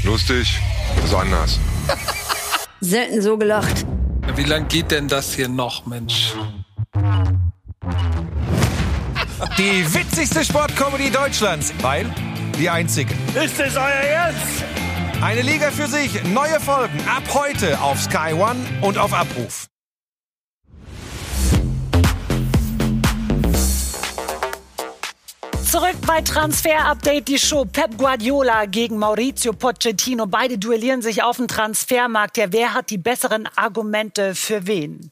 Lustig, 0.03 0.82
besonders. 1.03 1.59
Selten 2.79 3.21
so 3.21 3.37
gelacht. 3.37 3.85
Wie 4.35 4.43
lang 4.43 4.67
geht 4.67 4.91
denn 4.91 5.07
das 5.07 5.33
hier 5.33 5.47
noch, 5.47 5.85
Mensch? 5.85 6.33
Die 9.57 9.93
witzigste 9.93 10.43
Sportcomedy 10.43 11.11
Deutschlands, 11.11 11.73
weil 11.81 12.09
die 12.57 12.69
einzige. 12.69 13.13
Ist 13.35 13.59
es 13.59 13.75
euer 13.75 13.83
Ernst? 13.85 14.63
Eine 15.21 15.41
Liga 15.41 15.71
für 15.71 15.87
sich, 15.87 16.23
neue 16.25 16.59
Folgen 16.59 16.99
ab 17.07 17.23
heute 17.33 17.79
auf 17.79 18.01
Sky 18.01 18.33
One 18.33 18.59
und 18.81 18.97
auf 18.97 19.13
Abruf. 19.13 19.67
Zurück 25.73 25.95
bei 26.05 26.21
Transfer 26.21 26.85
Update, 26.85 27.27
die 27.27 27.39
Show. 27.39 27.65
Pep 27.65 27.97
Guardiola 27.97 28.65
gegen 28.65 28.99
Maurizio 28.99 29.53
Pochettino. 29.53 30.27
Beide 30.27 30.59
duellieren 30.59 31.01
sich 31.01 31.23
auf 31.23 31.37
dem 31.37 31.47
Transfermarkt. 31.47 32.37
Ja, 32.37 32.51
wer 32.51 32.75
hat 32.75 32.91
die 32.91 32.99
besseren 32.99 33.49
Argumente 33.55 34.35
für 34.35 34.67
wen? 34.67 35.09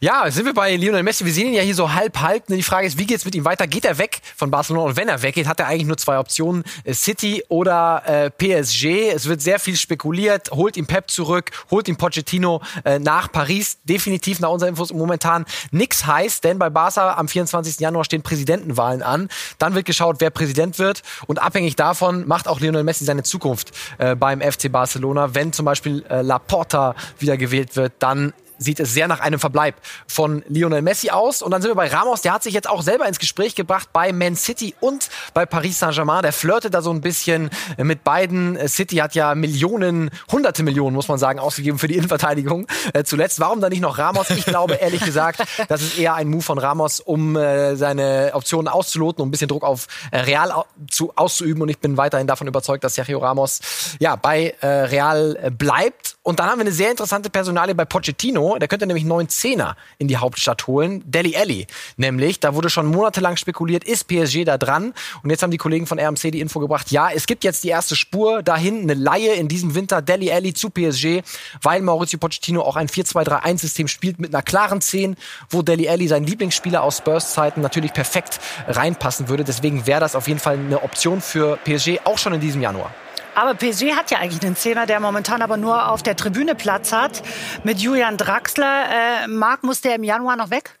Ja, 0.00 0.30
sind 0.30 0.44
wir 0.44 0.54
bei 0.54 0.76
Lionel 0.76 1.02
Messi. 1.02 1.24
Wir 1.24 1.32
sehen 1.32 1.48
ihn 1.48 1.54
ja 1.54 1.62
hier 1.62 1.74
so 1.74 1.92
halb 1.92 2.20
halb. 2.20 2.46
Die 2.48 2.62
Frage 2.62 2.86
ist, 2.86 2.98
wie 2.98 3.06
geht's 3.06 3.24
mit 3.24 3.34
ihm 3.34 3.44
weiter? 3.44 3.66
Geht 3.66 3.84
er 3.84 3.98
weg 3.98 4.20
von 4.36 4.50
Barcelona? 4.50 4.88
Und 4.88 4.96
wenn 4.96 5.08
er 5.08 5.22
weggeht, 5.22 5.46
hat 5.46 5.60
er 5.60 5.66
eigentlich 5.66 5.86
nur 5.86 5.96
zwei 5.96 6.18
Optionen: 6.18 6.64
äh, 6.84 6.92
City 6.92 7.42
oder 7.48 8.02
äh, 8.06 8.30
PSG. 8.30 9.10
Es 9.14 9.26
wird 9.26 9.40
sehr 9.40 9.58
viel 9.58 9.76
spekuliert. 9.76 10.50
Holt 10.50 10.76
ihn 10.76 10.86
Pep 10.86 11.10
zurück, 11.10 11.50
holt 11.70 11.88
ihn 11.88 11.96
Pochettino 11.96 12.60
äh, 12.84 12.98
nach 12.98 13.32
Paris. 13.32 13.78
Definitiv 13.84 14.40
nach 14.40 14.50
unseren 14.50 14.70
Infos 14.70 14.92
momentan 14.92 15.46
nichts 15.70 16.06
heiß, 16.06 16.40
denn 16.40 16.58
bei 16.58 16.70
Barca 16.70 17.14
am 17.14 17.28
24. 17.28 17.80
Januar 17.80 18.04
stehen 18.04 18.22
Präsidentenwahlen 18.22 19.02
an. 19.02 19.28
Dann 19.58 19.74
wird 19.74 19.86
geschaut, 19.86 20.16
wer 20.18 20.30
Präsident 20.30 20.78
wird 20.78 21.02
und 21.26 21.40
abhängig 21.40 21.76
davon 21.76 22.26
macht 22.26 22.48
auch 22.48 22.60
Lionel 22.60 22.84
Messi 22.84 23.04
seine 23.04 23.22
Zukunft 23.22 23.72
äh, 23.98 24.14
beim 24.14 24.40
FC 24.40 24.70
Barcelona. 24.70 25.34
Wenn 25.34 25.52
zum 25.52 25.64
Beispiel 25.64 26.04
äh, 26.08 26.22
Laporta 26.22 26.94
wieder 27.18 27.36
gewählt 27.36 27.76
wird, 27.76 27.94
dann 27.98 28.32
sieht 28.58 28.80
es 28.80 28.92
sehr 28.92 29.08
nach 29.08 29.20
einem 29.20 29.38
Verbleib 29.38 29.76
von 30.06 30.42
Lionel 30.48 30.82
Messi 30.82 31.10
aus. 31.10 31.42
Und 31.42 31.50
dann 31.50 31.62
sind 31.62 31.70
wir 31.70 31.74
bei 31.74 31.88
Ramos, 31.88 32.22
der 32.22 32.32
hat 32.32 32.42
sich 32.42 32.54
jetzt 32.54 32.68
auch 32.68 32.82
selber 32.82 33.06
ins 33.06 33.18
Gespräch 33.18 33.54
gebracht 33.54 33.88
bei 33.92 34.12
Man 34.12 34.36
City 34.36 34.74
und 34.80 35.08
bei 35.34 35.46
Paris 35.46 35.78
Saint-Germain. 35.78 36.22
Der 36.22 36.32
flirtet 36.32 36.74
da 36.74 36.82
so 36.82 36.90
ein 36.90 37.00
bisschen 37.00 37.50
mit 37.76 38.04
beiden. 38.04 38.68
City 38.68 38.96
hat 38.96 39.14
ja 39.14 39.34
Millionen, 39.34 40.10
hunderte 40.30 40.62
Millionen, 40.62 40.94
muss 40.94 41.08
man 41.08 41.18
sagen, 41.18 41.38
ausgegeben 41.38 41.78
für 41.78 41.88
die 41.88 41.96
Innenverteidigung 41.96 42.66
äh, 42.92 43.04
zuletzt. 43.04 43.40
Warum 43.40 43.60
dann 43.60 43.70
nicht 43.70 43.82
noch 43.82 43.98
Ramos? 43.98 44.30
Ich 44.30 44.46
glaube 44.46 44.74
ehrlich 44.80 45.04
gesagt, 45.04 45.42
das 45.68 45.82
ist 45.82 45.98
eher 45.98 46.14
ein 46.14 46.28
Move 46.28 46.42
von 46.42 46.58
Ramos, 46.58 47.00
um 47.00 47.36
äh, 47.36 47.76
seine 47.76 48.30
Optionen 48.34 48.68
auszuloten, 48.68 49.22
um 49.22 49.28
ein 49.28 49.30
bisschen 49.30 49.48
Druck 49.48 49.64
auf 49.64 49.86
äh, 50.10 50.18
Real 50.18 50.52
au 50.52 50.64
zu, 50.90 51.12
auszuüben. 51.16 51.62
Und 51.62 51.68
ich 51.68 51.78
bin 51.78 51.96
weiterhin 51.96 52.26
davon 52.26 52.46
überzeugt, 52.46 52.84
dass 52.84 52.94
Sergio 52.94 53.18
Ramos 53.18 53.60
ja 53.98 54.16
bei 54.16 54.54
äh, 54.60 54.66
Real 54.66 55.38
äh, 55.42 55.50
bleibt. 55.50 56.15
Und 56.26 56.40
dann 56.40 56.48
haben 56.48 56.58
wir 56.58 56.62
eine 56.62 56.72
sehr 56.72 56.90
interessante 56.90 57.30
Personalie 57.30 57.76
bei 57.76 57.84
Pochettino. 57.84 58.58
Der 58.58 58.66
könnte 58.66 58.84
nämlich 58.84 59.04
neun 59.04 59.28
Zehner 59.28 59.76
in 59.98 60.08
die 60.08 60.16
Hauptstadt 60.16 60.66
holen. 60.66 61.04
Deli 61.06 61.36
Alli. 61.36 61.68
Nämlich, 61.98 62.40
da 62.40 62.56
wurde 62.56 62.68
schon 62.68 62.86
monatelang 62.86 63.36
spekuliert, 63.36 63.84
ist 63.84 64.08
PSG 64.08 64.44
da 64.44 64.58
dran? 64.58 64.92
Und 65.22 65.30
jetzt 65.30 65.44
haben 65.44 65.52
die 65.52 65.56
Kollegen 65.56 65.86
von 65.86 66.00
RMC 66.00 66.32
die 66.32 66.40
Info 66.40 66.58
gebracht, 66.58 66.90
ja, 66.90 67.10
es 67.14 67.28
gibt 67.28 67.44
jetzt 67.44 67.62
die 67.62 67.68
erste 67.68 67.94
Spur 67.94 68.42
dahin, 68.42 68.80
eine 68.80 68.94
Laie 68.94 69.34
in 69.34 69.46
diesem 69.46 69.76
Winter, 69.76 70.02
Deli 70.02 70.32
Alli 70.32 70.52
zu 70.52 70.68
PSG, 70.68 71.22
weil 71.62 71.80
Maurizio 71.80 72.18
Pochettino 72.18 72.62
auch 72.62 72.74
ein 72.74 72.88
4-2-3-1-System 72.88 73.86
spielt 73.86 74.18
mit 74.18 74.34
einer 74.34 74.42
klaren 74.42 74.80
10, 74.80 75.14
wo 75.48 75.62
Deli 75.62 75.88
Alli, 75.88 76.08
sein 76.08 76.24
Lieblingsspieler 76.24 76.82
aus 76.82 76.98
Spurs-Zeiten, 76.98 77.60
natürlich 77.60 77.92
perfekt 77.92 78.40
reinpassen 78.66 79.28
würde. 79.28 79.44
Deswegen 79.44 79.86
wäre 79.86 80.00
das 80.00 80.16
auf 80.16 80.26
jeden 80.26 80.40
Fall 80.40 80.54
eine 80.54 80.82
Option 80.82 81.20
für 81.20 81.56
PSG, 81.58 82.00
auch 82.02 82.18
schon 82.18 82.34
in 82.34 82.40
diesem 82.40 82.62
Januar. 82.62 82.92
Aber 83.36 83.52
PSG 83.52 83.92
hat 83.94 84.10
ja 84.10 84.18
eigentlich 84.18 84.42
einen 84.42 84.56
Zehner, 84.56 84.86
der 84.86 84.98
momentan 84.98 85.42
aber 85.42 85.58
nur 85.58 85.90
auf 85.90 86.02
der 86.02 86.16
Tribüne 86.16 86.54
Platz 86.54 86.90
hat. 86.90 87.22
Mit 87.64 87.78
Julian 87.78 88.16
Draxler. 88.16 89.24
Äh, 89.24 89.28
Marc, 89.28 89.62
muss 89.62 89.82
der 89.82 89.96
im 89.96 90.04
Januar 90.04 90.36
noch 90.36 90.48
weg? 90.48 90.78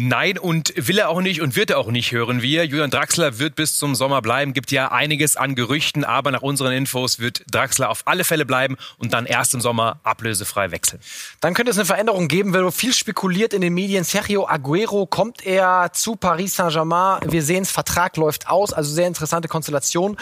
Nein, 0.00 0.38
und 0.38 0.72
will 0.76 0.98
er 0.98 1.08
auch 1.08 1.20
nicht 1.20 1.40
und 1.40 1.56
wird 1.56 1.70
er 1.70 1.78
auch 1.78 1.90
nicht, 1.90 2.12
hören 2.12 2.40
wir. 2.40 2.64
Julian 2.64 2.88
Draxler 2.88 3.40
wird 3.40 3.56
bis 3.56 3.78
zum 3.78 3.96
Sommer 3.96 4.22
bleiben. 4.22 4.52
Gibt 4.52 4.70
ja 4.70 4.92
einiges 4.92 5.36
an 5.36 5.56
Gerüchten, 5.56 6.04
aber 6.04 6.30
nach 6.30 6.42
unseren 6.42 6.72
Infos 6.72 7.18
wird 7.18 7.42
Draxler 7.50 7.90
auf 7.90 8.02
alle 8.04 8.22
Fälle 8.22 8.46
bleiben 8.46 8.76
und 8.98 9.12
dann 9.12 9.26
erst 9.26 9.54
im 9.54 9.60
Sommer 9.60 9.98
ablösefrei 10.04 10.70
wechseln. 10.70 11.00
Dann 11.40 11.52
könnte 11.52 11.72
es 11.72 11.78
eine 11.78 11.84
Veränderung 11.84 12.28
geben, 12.28 12.54
weil 12.54 12.70
viel 12.70 12.92
spekuliert 12.92 13.52
in 13.52 13.60
den 13.60 13.74
Medien. 13.74 14.04
Sergio 14.04 14.46
Aguero 14.46 15.06
kommt 15.06 15.44
er 15.44 15.90
zu 15.92 16.14
Paris 16.14 16.54
Saint-Germain. 16.54 17.20
Wir 17.32 17.42
sehen 17.42 17.64
es, 17.64 17.72
Vertrag 17.72 18.16
läuft 18.18 18.48
aus, 18.48 18.72
also 18.72 18.94
sehr 18.94 19.08
interessante 19.08 19.48
Konstellation. 19.48 20.16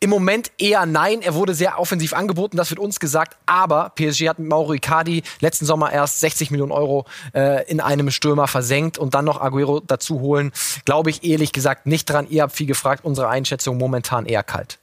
Im 0.00 0.10
Moment 0.10 0.52
eher 0.58 0.86
nein. 0.86 1.22
Er 1.22 1.34
wurde 1.34 1.54
sehr 1.54 1.80
offensiv 1.80 2.12
angeboten, 2.12 2.56
das 2.56 2.70
wird 2.70 2.78
uns 2.78 3.00
gesagt. 3.00 3.36
Aber 3.46 3.90
PSG 3.96 4.28
hat 4.28 4.38
mit 4.38 4.48
Mauro 4.48 4.72
Icardi 4.72 5.24
letzten 5.40 5.66
Sommer 5.66 5.92
erst 5.92 6.20
60 6.20 6.52
Millionen 6.52 6.70
Euro 6.70 7.04
äh, 7.34 7.68
in 7.68 7.80
einem 7.80 8.12
Stürmer 8.12 8.46
versenkt 8.46 8.96
und 8.96 9.14
dann 9.14 9.24
noch 9.24 9.40
Aguero 9.40 9.80
dazu 9.80 10.20
holen. 10.20 10.52
Glaube 10.84 11.10
ich 11.10 11.24
ehrlich 11.24 11.52
gesagt 11.52 11.86
nicht 11.86 12.08
dran. 12.08 12.28
Ihr 12.30 12.42
habt 12.42 12.52
viel 12.52 12.68
gefragt. 12.68 13.04
Unsere 13.04 13.28
Einschätzung 13.28 13.76
momentan 13.76 14.24
eher 14.26 14.44
kalt. 14.44 14.78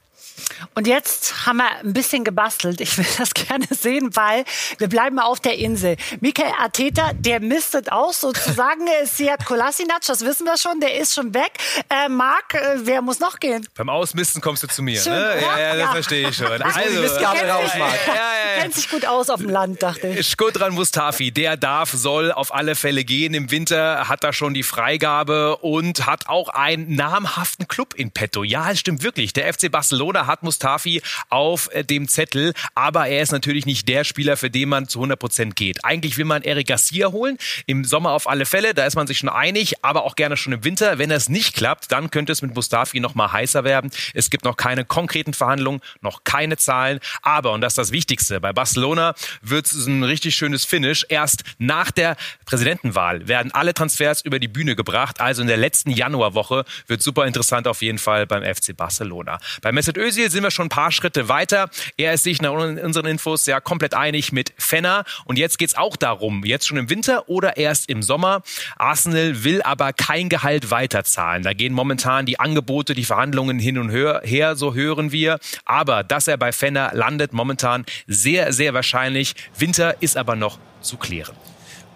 Und 0.74 0.86
jetzt 0.86 1.46
haben 1.46 1.58
wir 1.58 1.70
ein 1.82 1.92
bisschen 1.92 2.24
gebastelt. 2.24 2.80
Ich 2.80 2.96
will 2.98 3.06
das 3.18 3.34
gerne 3.34 3.66
sehen, 3.70 4.14
weil 4.14 4.44
wir 4.78 4.88
bleiben 4.88 5.18
auf 5.18 5.40
der 5.40 5.56
Insel. 5.58 5.96
Michael 6.20 6.52
Arteta, 6.60 7.12
der 7.14 7.40
mistet 7.40 7.90
aus 7.90 8.20
sozusagen. 8.20 8.86
Siad 9.04 9.44
Kolasinac, 9.44 10.02
das 10.06 10.24
wissen 10.24 10.46
wir 10.46 10.56
schon, 10.58 10.80
der 10.80 10.98
ist 10.98 11.14
schon 11.14 11.34
weg. 11.34 11.52
Äh, 11.88 12.08
Marc, 12.08 12.54
äh, 12.54 12.76
wer 12.78 13.02
muss 13.02 13.20
noch 13.20 13.38
gehen? 13.38 13.66
Beim 13.74 13.88
Ausmisten 13.88 14.40
kommst 14.40 14.62
du 14.62 14.68
zu 14.68 14.82
mir. 14.82 15.00
Schön, 15.00 15.12
ne? 15.12 15.40
ja, 15.40 15.40
ja, 15.40 15.58
ja, 15.58 15.72
das 15.72 15.80
ja. 15.80 15.92
verstehe 15.92 16.28
ich 16.28 16.36
schon. 16.36 16.46
Also, 16.66 16.80
Also, 16.80 17.00
Mistgabel 17.00 17.50
raus, 17.50 17.70
Marc. 17.78 17.92
Du 17.92 18.60
kennst 18.60 18.78
dich 18.78 18.90
gut 18.90 19.06
aus 19.06 19.30
auf 19.30 19.40
dem 19.40 19.50
Land, 19.50 19.82
dachte 19.82 20.08
ich. 20.08 20.26
Shkodran 20.26 20.74
Mustafi, 20.74 21.30
der 21.30 21.56
darf, 21.56 21.90
soll 21.92 22.32
auf 22.32 22.54
alle 22.54 22.74
Fälle 22.74 23.04
gehen. 23.04 23.34
Im 23.34 23.50
Winter 23.50 24.08
hat 24.08 24.24
er 24.24 24.32
schon 24.32 24.54
die 24.54 24.62
Freigabe 24.62 25.56
und 25.58 26.06
hat 26.06 26.28
auch 26.28 26.48
einen 26.48 26.94
namhaften 26.94 27.68
Club 27.68 27.94
in 27.94 28.10
petto. 28.10 28.44
Ja, 28.44 28.70
es 28.70 28.80
stimmt 28.80 29.02
wirklich. 29.02 29.32
Der 29.32 29.52
FC 29.52 29.70
Barcelona 29.70 30.25
Hat 30.26 30.42
Mustafi 30.42 31.02
auf 31.28 31.68
äh, 31.72 31.84
dem 31.84 32.08
Zettel, 32.08 32.52
aber 32.74 33.08
er 33.08 33.22
ist 33.22 33.32
natürlich 33.32 33.66
nicht 33.66 33.88
der 33.88 34.04
Spieler, 34.04 34.36
für 34.36 34.50
den 34.50 34.68
man 34.68 34.88
zu 34.88 34.98
100 34.98 35.18
Prozent 35.18 35.56
geht. 35.56 35.84
Eigentlich 35.84 36.18
will 36.18 36.24
man 36.24 36.42
Eric 36.42 36.68
Garcia 36.68 37.12
holen, 37.12 37.38
im 37.66 37.84
Sommer 37.84 38.12
auf 38.12 38.28
alle 38.28 38.46
Fälle, 38.46 38.74
da 38.74 38.86
ist 38.86 38.96
man 38.96 39.06
sich 39.06 39.18
schon 39.18 39.28
einig, 39.28 39.84
aber 39.84 40.04
auch 40.04 40.16
gerne 40.16 40.36
schon 40.36 40.52
im 40.52 40.64
Winter. 40.64 40.98
Wenn 40.98 41.10
das 41.10 41.28
nicht 41.28 41.54
klappt, 41.54 41.92
dann 41.92 42.10
könnte 42.10 42.32
es 42.32 42.42
mit 42.42 42.54
Mustafi 42.54 43.00
noch 43.00 43.14
mal 43.14 43.32
heißer 43.32 43.64
werden. 43.64 43.90
Es 44.14 44.30
gibt 44.30 44.44
noch 44.44 44.56
keine 44.56 44.84
konkreten 44.84 45.34
Verhandlungen, 45.34 45.80
noch 46.00 46.24
keine 46.24 46.56
Zahlen, 46.56 47.00
aber, 47.22 47.52
und 47.52 47.60
das 47.60 47.72
ist 47.72 47.78
das 47.78 47.92
Wichtigste, 47.92 48.40
bei 48.40 48.52
Barcelona 48.52 49.14
wird 49.42 49.66
es 49.66 49.86
ein 49.86 50.02
richtig 50.02 50.36
schönes 50.36 50.64
Finish. 50.64 51.06
Erst 51.08 51.44
nach 51.58 51.90
der 51.90 52.16
Präsidentenwahl 52.44 53.28
werden 53.28 53.52
alle 53.52 53.74
Transfers 53.74 54.22
über 54.22 54.38
die 54.38 54.48
Bühne 54.48 54.76
gebracht, 54.76 55.20
also 55.20 55.42
in 55.42 55.48
der 55.48 55.56
letzten 55.56 55.90
Januarwoche 55.90 56.64
wird 56.86 57.02
super 57.02 57.26
interessant 57.26 57.68
auf 57.68 57.82
jeden 57.82 57.98
Fall 57.98 58.26
beim 58.26 58.42
FC 58.42 58.76
Barcelona. 58.76 59.38
Bei 59.62 59.72
Mesut 59.72 59.96
Özil 59.96 60.15
sind 60.16 60.42
wir 60.42 60.50
schon 60.50 60.66
ein 60.66 60.70
paar 60.70 60.90
Schritte 60.90 61.28
weiter. 61.28 61.68
Er 61.96 62.14
ist 62.14 62.24
sich 62.24 62.42
nach 62.42 62.52
unseren 62.52 63.06
Infos 63.06 63.46
ja 63.46 63.60
komplett 63.60 63.94
einig 63.94 64.32
mit 64.32 64.52
Fenner 64.58 65.04
und 65.24 65.38
jetzt 65.38 65.58
geht's 65.58 65.76
auch 65.76 65.96
darum, 65.96 66.44
jetzt 66.44 66.66
schon 66.66 66.76
im 66.76 66.90
Winter 66.90 67.28
oder 67.28 67.56
erst 67.56 67.88
im 67.88 68.02
Sommer. 68.02 68.42
Arsenal 68.76 69.44
will 69.44 69.62
aber 69.62 69.92
kein 69.92 70.28
Gehalt 70.28 70.70
weiterzahlen. 70.70 71.42
Da 71.42 71.52
gehen 71.52 71.72
momentan 71.72 72.26
die 72.26 72.40
Angebote, 72.40 72.94
die 72.94 73.04
Verhandlungen 73.04 73.58
hin 73.58 73.78
und 73.78 73.90
her, 73.90 74.56
so 74.56 74.74
hören 74.74 75.12
wir. 75.12 75.38
Aber 75.64 76.02
dass 76.02 76.28
er 76.28 76.36
bei 76.36 76.52
Fenner 76.52 76.90
landet, 76.94 77.32
momentan 77.32 77.84
sehr, 78.06 78.52
sehr 78.52 78.74
wahrscheinlich. 78.74 79.34
Winter 79.56 79.96
ist 80.00 80.16
aber 80.16 80.36
noch 80.36 80.58
zu 80.80 80.96
klären. 80.96 81.36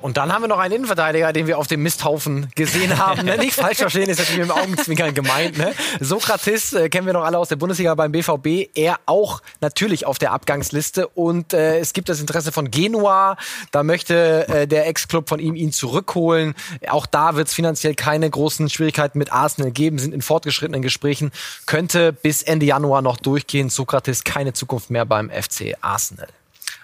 Und 0.00 0.16
dann 0.16 0.32
haben 0.32 0.42
wir 0.42 0.48
noch 0.48 0.58
einen 0.58 0.74
Innenverteidiger, 0.74 1.32
den 1.32 1.46
wir 1.46 1.58
auf 1.58 1.66
dem 1.66 1.82
Misthaufen 1.82 2.48
gesehen 2.54 2.98
haben. 2.98 3.24
ne? 3.26 3.36
Nicht 3.36 3.54
falsch 3.54 3.78
verstehen, 3.78 4.08
ist 4.08 4.18
natürlich 4.18 4.40
mit 4.40 4.48
dem 4.48 4.56
Augenzwinkern 4.56 5.14
gemeint. 5.14 5.58
Ne? 5.58 5.74
Sokrates 6.00 6.72
äh, 6.72 6.88
kennen 6.88 7.06
wir 7.06 7.12
noch 7.12 7.24
alle 7.24 7.38
aus 7.38 7.48
der 7.48 7.56
Bundesliga 7.56 7.94
beim 7.94 8.12
BVB. 8.12 8.70
Er 8.74 8.98
auch 9.06 9.42
natürlich 9.60 10.06
auf 10.06 10.18
der 10.18 10.32
Abgangsliste. 10.32 11.06
Und 11.08 11.52
äh, 11.52 11.78
es 11.78 11.92
gibt 11.92 12.08
das 12.08 12.20
Interesse 12.20 12.50
von 12.50 12.70
Genua. 12.70 13.36
Da 13.72 13.82
möchte 13.82 14.48
äh, 14.48 14.66
der 14.66 14.86
Ex-Club 14.88 15.28
von 15.28 15.38
ihm 15.38 15.54
ihn 15.54 15.72
zurückholen. 15.72 16.54
Auch 16.88 17.06
da 17.06 17.36
wird 17.36 17.48
es 17.48 17.54
finanziell 17.54 17.94
keine 17.94 18.28
großen 18.30 18.70
Schwierigkeiten 18.70 19.18
mit 19.18 19.32
Arsenal 19.32 19.70
geben. 19.70 19.98
Sind 19.98 20.14
in 20.14 20.22
fortgeschrittenen 20.22 20.82
Gesprächen. 20.82 21.30
Könnte 21.66 22.12
bis 22.12 22.42
Ende 22.42 22.64
Januar 22.64 23.02
noch 23.02 23.18
durchgehen. 23.18 23.68
Sokrates 23.68 24.24
keine 24.24 24.54
Zukunft 24.54 24.90
mehr 24.90 25.04
beim 25.04 25.28
FC 25.30 25.74
Arsenal. 25.82 26.28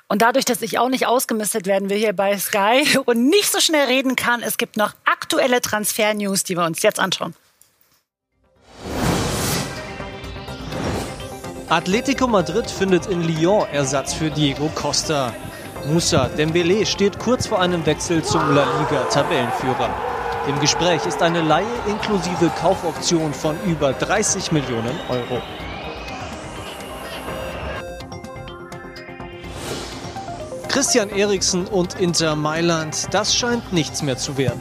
Und 0.08 0.22
dadurch, 0.22 0.44
dass 0.44 0.62
ich 0.62 0.78
auch 0.78 0.88
nicht 0.88 1.06
ausgemistet 1.06 1.66
werden 1.66 1.90
will 1.90 1.98
hier 1.98 2.12
bei 2.12 2.38
Sky 2.38 2.98
und 3.04 3.28
nicht 3.28 3.50
so 3.50 3.60
schnell 3.60 3.86
reden 3.86 4.14
kann, 4.14 4.42
es 4.42 4.56
gibt 4.56 4.76
noch 4.76 4.94
aktuelle 5.04 5.60
Transfer-News, 5.60 6.44
die 6.44 6.56
wir 6.56 6.64
uns 6.64 6.82
jetzt 6.82 7.00
anschauen. 7.00 7.34
Atletico 11.68 12.28
Madrid 12.28 12.70
findet 12.70 13.06
in 13.06 13.24
Lyon 13.24 13.66
Ersatz 13.72 14.14
für 14.14 14.30
Diego 14.30 14.70
Costa. 14.76 15.34
Moussa 15.86 16.30
Dembélé 16.36 16.86
steht 16.86 17.18
kurz 17.18 17.48
vor 17.48 17.60
einem 17.60 17.84
Wechsel 17.84 18.22
zum 18.22 18.54
La 18.54 18.64
Liga 18.78 19.02
Tabellenführer. 19.10 19.90
Im 20.46 20.60
Gespräch 20.60 21.04
ist 21.06 21.20
eine 21.22 21.42
Laie 21.42 21.66
inklusive 21.88 22.52
Kaufoption 22.60 23.34
von 23.34 23.56
über 23.64 23.92
30 23.92 24.52
Millionen 24.52 24.96
Euro. 25.08 25.42
Christian 30.76 31.08
Eriksen 31.08 31.66
und 31.68 31.98
Inter 31.98 32.36
Mailand, 32.36 33.08
das 33.10 33.34
scheint 33.34 33.72
nichts 33.72 34.02
mehr 34.02 34.18
zu 34.18 34.36
werden. 34.36 34.60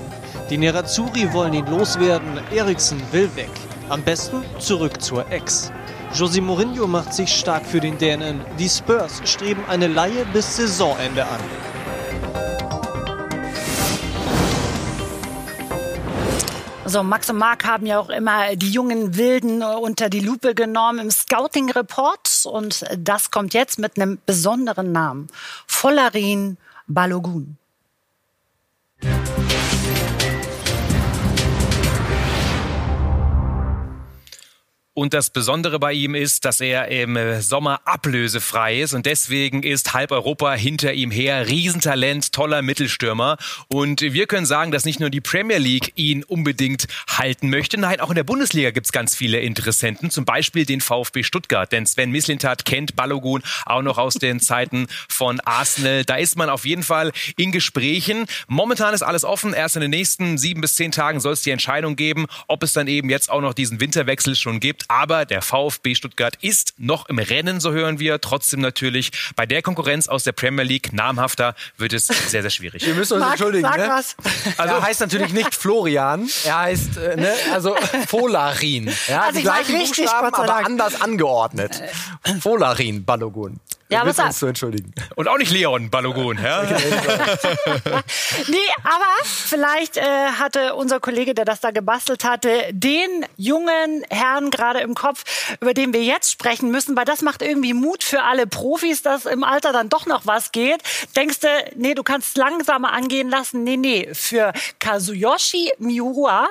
Die 0.50 0.58
Nerazzurri 0.58 1.34
wollen 1.34 1.54
ihn 1.54 1.66
loswerden, 1.66 2.40
Eriksen 2.56 3.02
will 3.12 3.30
weg. 3.36 3.50
Am 3.90 4.02
besten 4.02 4.42
zurück 4.58 5.02
zur 5.02 5.30
Ex. 5.30 5.74
José 6.14 6.40
Mourinho 6.40 6.88
macht 6.88 7.14
sich 7.14 7.36
stark 7.36 7.66
für 7.66 7.82
den 7.82 7.98
Dänen. 7.98 8.40
Die 8.58 8.70
Spurs 8.70 9.20
streben 9.26 9.66
eine 9.68 9.88
Laie 9.88 10.26
bis 10.32 10.56
Saisonende 10.56 11.26
an. 11.26 11.42
So, 16.96 17.04
Max 17.04 17.30
und 17.30 17.36
Marc 17.36 17.66
haben 17.66 17.86
ja 17.86 18.00
auch 18.00 18.08
immer 18.08 18.56
die 18.56 18.70
jungen 18.70 19.18
Wilden 19.18 19.62
unter 19.62 20.08
die 20.08 20.22
Lupe 20.22 20.56
genommen 20.56 21.00
im 21.00 21.12
Scouting-Report. 21.12 22.46
Und 22.46 22.86
das 22.98 23.32
kommt 23.32 23.54
jetzt 23.54 23.80
mit 23.80 23.98
einem 24.00 24.18
besonderen 24.26 24.94
Namen. 24.94 25.28
Volarin 25.68 26.56
Balogun. 26.88 27.58
Und 34.98 35.14
das 35.14 35.30
Besondere 35.30 35.78
bei 35.78 35.92
ihm 35.92 36.16
ist, 36.16 36.46
dass 36.46 36.62
er 36.62 36.88
im 36.88 37.42
Sommer 37.42 37.82
ablösefrei 37.84 38.80
ist 38.80 38.94
und 38.94 39.06
deswegen 39.06 39.62
ist 39.62 39.94
halb 39.94 40.14
Europa 40.14 40.54
hinter 40.54 40.94
ihm 40.94 41.12
her. 41.12 41.50
Riesentalent, 41.50 42.32
toller 42.32 42.62
Mittelstürmer. 42.62 43.36
Und 43.68 44.00
wir 44.00 44.26
können 44.26 44.46
sagen, 44.46 44.72
dass 44.72 44.86
nicht 44.86 45.02
nur 45.02 45.10
die 45.10 45.20
Premier 45.20 45.58
League 45.58 45.92
ihn 45.98 46.24
unbedingt 46.24 46.88
halten 47.10 47.50
möchte. 47.50 47.78
Nein, 47.78 48.00
auch 48.00 48.10
in 48.10 48.16
der 48.16 48.24
Bundesliga 48.24 48.72
gibt's 48.72 48.94
ganz 48.94 49.16
viele 49.16 49.42
Interessenten. 49.42 50.12
Zum 50.12 50.24
Beispiel 50.24 50.66
den 50.66 50.80
VfB 50.80 51.24
Stuttgart. 51.24 51.70
Denn 51.74 51.86
Sven 51.86 52.12
Mislintat 52.12 52.64
kennt 52.64 52.96
Balogun 52.96 53.44
auch 53.66 53.82
noch 53.82 53.98
aus 53.98 54.14
den 54.14 54.40
Zeiten 54.40 54.88
von 55.10 55.42
Arsenal. 55.42 56.06
Da 56.06 56.16
ist 56.16 56.38
man 56.38 56.50
auf 56.50 56.66
jeden 56.66 56.84
Fall 56.84 57.12
in 57.36 57.52
Gesprächen. 57.52 58.28
Momentan 58.48 58.94
ist 58.94 59.04
alles 59.04 59.26
offen. 59.26 59.54
Erst 59.54 59.76
in 59.76 59.82
den 59.82 59.92
nächsten 59.92 60.38
sieben 60.38 60.62
bis 60.62 60.76
zehn 60.76 60.94
Tagen 60.94 61.20
soll 61.20 61.34
es 61.34 61.42
die 61.42 61.52
Entscheidung 61.52 61.98
geben, 61.98 62.28
ob 62.48 62.64
es 62.64 62.72
dann 62.72 62.88
eben 62.88 63.10
jetzt 63.10 63.30
auch 63.30 63.42
noch 63.42 63.54
diesen 63.54 63.82
Winterwechsel 63.82 64.38
schon 64.38 64.62
gibt. 64.62 64.85
Aber 64.88 65.26
der 65.26 65.42
VfB 65.42 65.96
Stuttgart 65.96 66.38
ist 66.42 66.74
noch 66.78 67.08
im 67.10 67.20
Rennen, 67.20 67.60
so 67.60 67.72
hören 67.72 68.00
wir. 68.00 68.22
Trotzdem 68.22 68.62
natürlich 68.62 69.12
bei 69.36 69.46
der 69.46 69.62
Konkurrenz 69.62 70.08
aus 70.08 70.24
der 70.24 70.32
Premier 70.32 70.64
League 70.64 70.94
namhafter 70.94 71.56
wird 71.78 71.94
es 71.94 72.08
sehr, 72.08 72.42
sehr 72.42 72.50
schwierig. 72.52 72.86
Wir 72.86 72.94
müssen 72.94 73.14
uns 73.14 73.22
Marc, 73.22 73.32
entschuldigen. 73.34 73.64
sag 73.64 73.78
Ne? 73.78 73.88
was. 73.90 74.16
Also 74.58 74.76
er 74.76 74.82
heißt 74.82 75.02
natürlich 75.02 75.34
nicht 75.34 75.56
Florian, 75.56 76.30
er 76.46 76.60
heißt 76.60 76.98
äh, 76.98 77.16
ne, 77.18 77.34
also 77.54 77.76
Folarin. 78.08 78.92
Ja, 79.08 79.22
Also 79.24 79.38
die 79.38 79.44
gleichen 79.44 79.76
richtig, 79.76 80.06
Buchstaben, 80.06 80.34
aber 80.34 80.66
anders 80.66 81.02
angeordnet. 81.02 81.82
Folarin 82.42 83.04
Balogun. 83.06 83.60
Ja, 83.90 84.06
was 84.06 84.16
sag- 84.16 84.28
uns 84.28 84.40
zu 84.40 84.48
entschuldigen. 84.48 84.94
Und 85.16 85.28
auch 85.28 85.38
nicht 85.38 85.52
Leon 85.52 85.90
Balogun. 85.90 86.40
Ja? 86.42 86.64
Nee, 88.48 88.58
aber 88.84 89.06
vielleicht 89.24 89.98
äh, 89.98 90.02
hatte 90.38 90.76
unser 90.76 91.00
Kollege, 91.00 91.34
der 91.34 91.46
das 91.46 91.60
da 91.60 91.72
gebastelt 91.72 92.24
hatte, 92.24 92.50
den 92.72 93.26
jungen 93.38 94.04
Herrn 94.10 94.50
gerade 94.52 94.80
im 94.80 94.94
Kopf, 94.96 95.24
über 95.62 95.74
den 95.74 95.94
wir 95.94 96.04
jetzt 96.04 96.32
sprechen 96.32 96.72
müssen, 96.72 96.96
weil 96.96 97.06
das 97.06 97.22
macht 97.22 97.42
irgendwie 97.42 97.74
Mut 97.74 98.04
für 98.04 98.24
alle 98.24 98.48
Profis, 98.48 99.02
dass 99.02 99.26
im 99.26 99.44
Alter 99.44 99.72
dann 99.72 99.90
doch 99.90 100.06
noch 100.06 100.26
was 100.26 100.52
geht. 100.52 100.82
Denkst 101.16 101.40
du, 101.42 101.48
nee, 101.76 101.94
du 101.94 102.04
kannst 102.04 102.30
es 102.30 102.36
langsamer 102.38 102.92
angehen 102.94 103.30
lassen? 103.30 103.64
Nee, 103.64 103.78
nee, 103.78 104.10
für 104.14 104.54
Kazuyoshi 104.80 105.72
Miura 105.80 106.48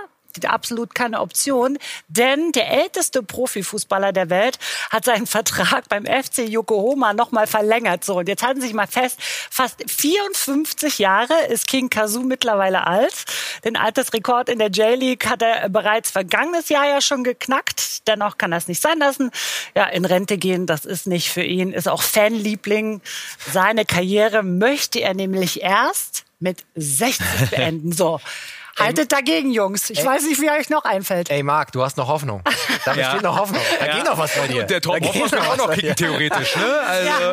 absolut 0.46 0.94
keine 0.94 1.20
Option, 1.20 1.78
denn 2.08 2.52
der 2.52 2.70
älteste 2.70 3.22
Profifußballer 3.22 4.12
der 4.12 4.30
Welt 4.30 4.58
hat 4.90 5.04
seinen 5.04 5.26
Vertrag 5.26 5.88
beim 5.88 6.04
FC 6.06 6.48
Yokohama 6.48 7.14
nochmal 7.14 7.46
verlängert. 7.46 8.04
So, 8.04 8.18
und 8.18 8.28
jetzt 8.28 8.42
halten 8.42 8.60
Sie 8.60 8.66
sich 8.68 8.74
mal 8.74 8.86
fest, 8.86 9.18
fast 9.20 9.82
54 9.88 10.98
Jahre 10.98 11.34
ist 11.48 11.66
King 11.66 11.90
Kazu 11.90 12.20
mittlerweile 12.22 12.86
alt. 12.86 13.24
Den 13.64 13.76
Altersrekord 13.76 14.48
in 14.48 14.58
der 14.58 14.68
J-League 14.68 15.26
hat 15.26 15.42
er 15.42 15.68
bereits 15.68 16.10
vergangenes 16.10 16.68
Jahr 16.68 16.86
ja 16.86 17.00
schon 17.00 17.24
geknackt. 17.24 18.06
Dennoch 18.08 18.38
kann 18.38 18.52
es 18.52 18.68
nicht 18.68 18.82
sein 18.82 18.98
lassen. 18.98 19.30
Ja, 19.74 19.86
in 19.86 20.04
Rente 20.04 20.38
gehen, 20.38 20.66
das 20.66 20.84
ist 20.84 21.06
nicht 21.06 21.30
für 21.30 21.42
ihn, 21.44 21.72
ist 21.72 21.88
auch 21.88 22.02
Fanliebling. 22.02 23.00
Seine 23.52 23.84
Karriere 23.84 24.42
möchte 24.42 25.00
er 25.00 25.14
nämlich 25.14 25.62
erst 25.62 26.24
mit 26.40 26.64
60 26.74 27.24
beenden. 27.50 27.92
So. 27.92 28.20
Haltet 28.78 29.12
dagegen, 29.12 29.50
Jungs. 29.52 29.88
Ich 29.90 30.00
Ey. 30.00 30.04
weiß 30.06 30.24
nicht, 30.24 30.40
wie 30.40 30.50
euch 30.50 30.68
noch 30.68 30.84
einfällt. 30.84 31.30
Ey 31.30 31.42
Marc, 31.42 31.72
du 31.72 31.82
hast 31.82 31.96
noch 31.96 32.08
Hoffnung. 32.08 32.42
Da 32.84 32.92
Ja. 32.94 33.06
besteht 33.08 33.22
noch 33.22 33.38
Hoffnung. 33.38 33.62
Da 33.78 33.86
Ja. 33.86 33.94
geht 33.96 34.04
noch 34.04 34.18
was 34.18 34.34
bei 34.34 34.48
dir. 34.48 34.62
Und 34.62 34.70
der 34.70 34.80
Tom 34.80 34.98
Hoffmann 35.00 35.30
kann 35.30 35.46
auch 35.48 35.56
noch 35.56 35.70
kicken, 35.72 35.88
dir. 35.90 35.94
theoretisch. 35.96 36.56
Ne? 36.56 36.80
Also, 36.86 37.08
Ja, 37.08 37.32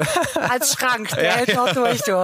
als 0.50 0.74
Schrank. 0.74 1.10
Der 1.16 1.24
Ja. 1.26 1.32
hält 1.34 1.56
noch 1.56 1.74
durch, 1.74 2.02
du. 2.04 2.16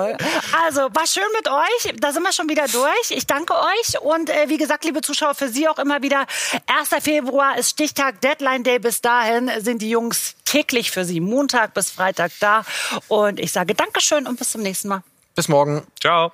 Also, 0.66 0.82
war 0.94 1.08
schön 1.08 1.24
mit 1.36 1.48
euch. 1.50 1.94
Da 2.00 2.12
sind 2.12 2.24
wir 2.24 2.32
schon 2.34 2.48
wieder 2.50 2.68
durch. 2.68 3.10
Ich 3.12 3.26
danke 3.28 3.54
euch. 3.56 4.00
Und 4.02 4.30
äh, 4.30 4.50
wie 4.50 4.58
gesagt, 4.58 4.86
liebe 4.86 5.02
Zuschauer, 5.02 5.36
für 5.36 5.50
Sie 5.50 5.68
auch 5.68 5.80
immer 5.80 6.02
wieder 6.02 6.26
1. 6.80 6.90
Februar 7.04 7.58
ist 7.58 7.72
Stichtag, 7.72 8.22
Deadline 8.22 8.64
Day. 8.64 8.80
Bis 8.80 9.02
dahin 9.02 9.50
sind 9.60 9.82
die 9.82 9.90
Jungs 9.90 10.36
täglich 10.46 10.92
für 10.92 11.06
Sie 11.06 11.20
Montag 11.20 11.74
bis 11.74 11.90
Freitag 11.92 12.32
da. 12.40 12.64
Und 13.08 13.40
ich 13.40 13.52
sage 13.52 13.74
Dankeschön 13.76 14.28
und 14.28 14.38
bis 14.40 14.52
zum 14.52 14.62
nächsten 14.62 14.88
Mal. 14.90 15.02
Bis 15.36 15.48
morgen. 15.48 15.86
Ciao. 16.00 16.32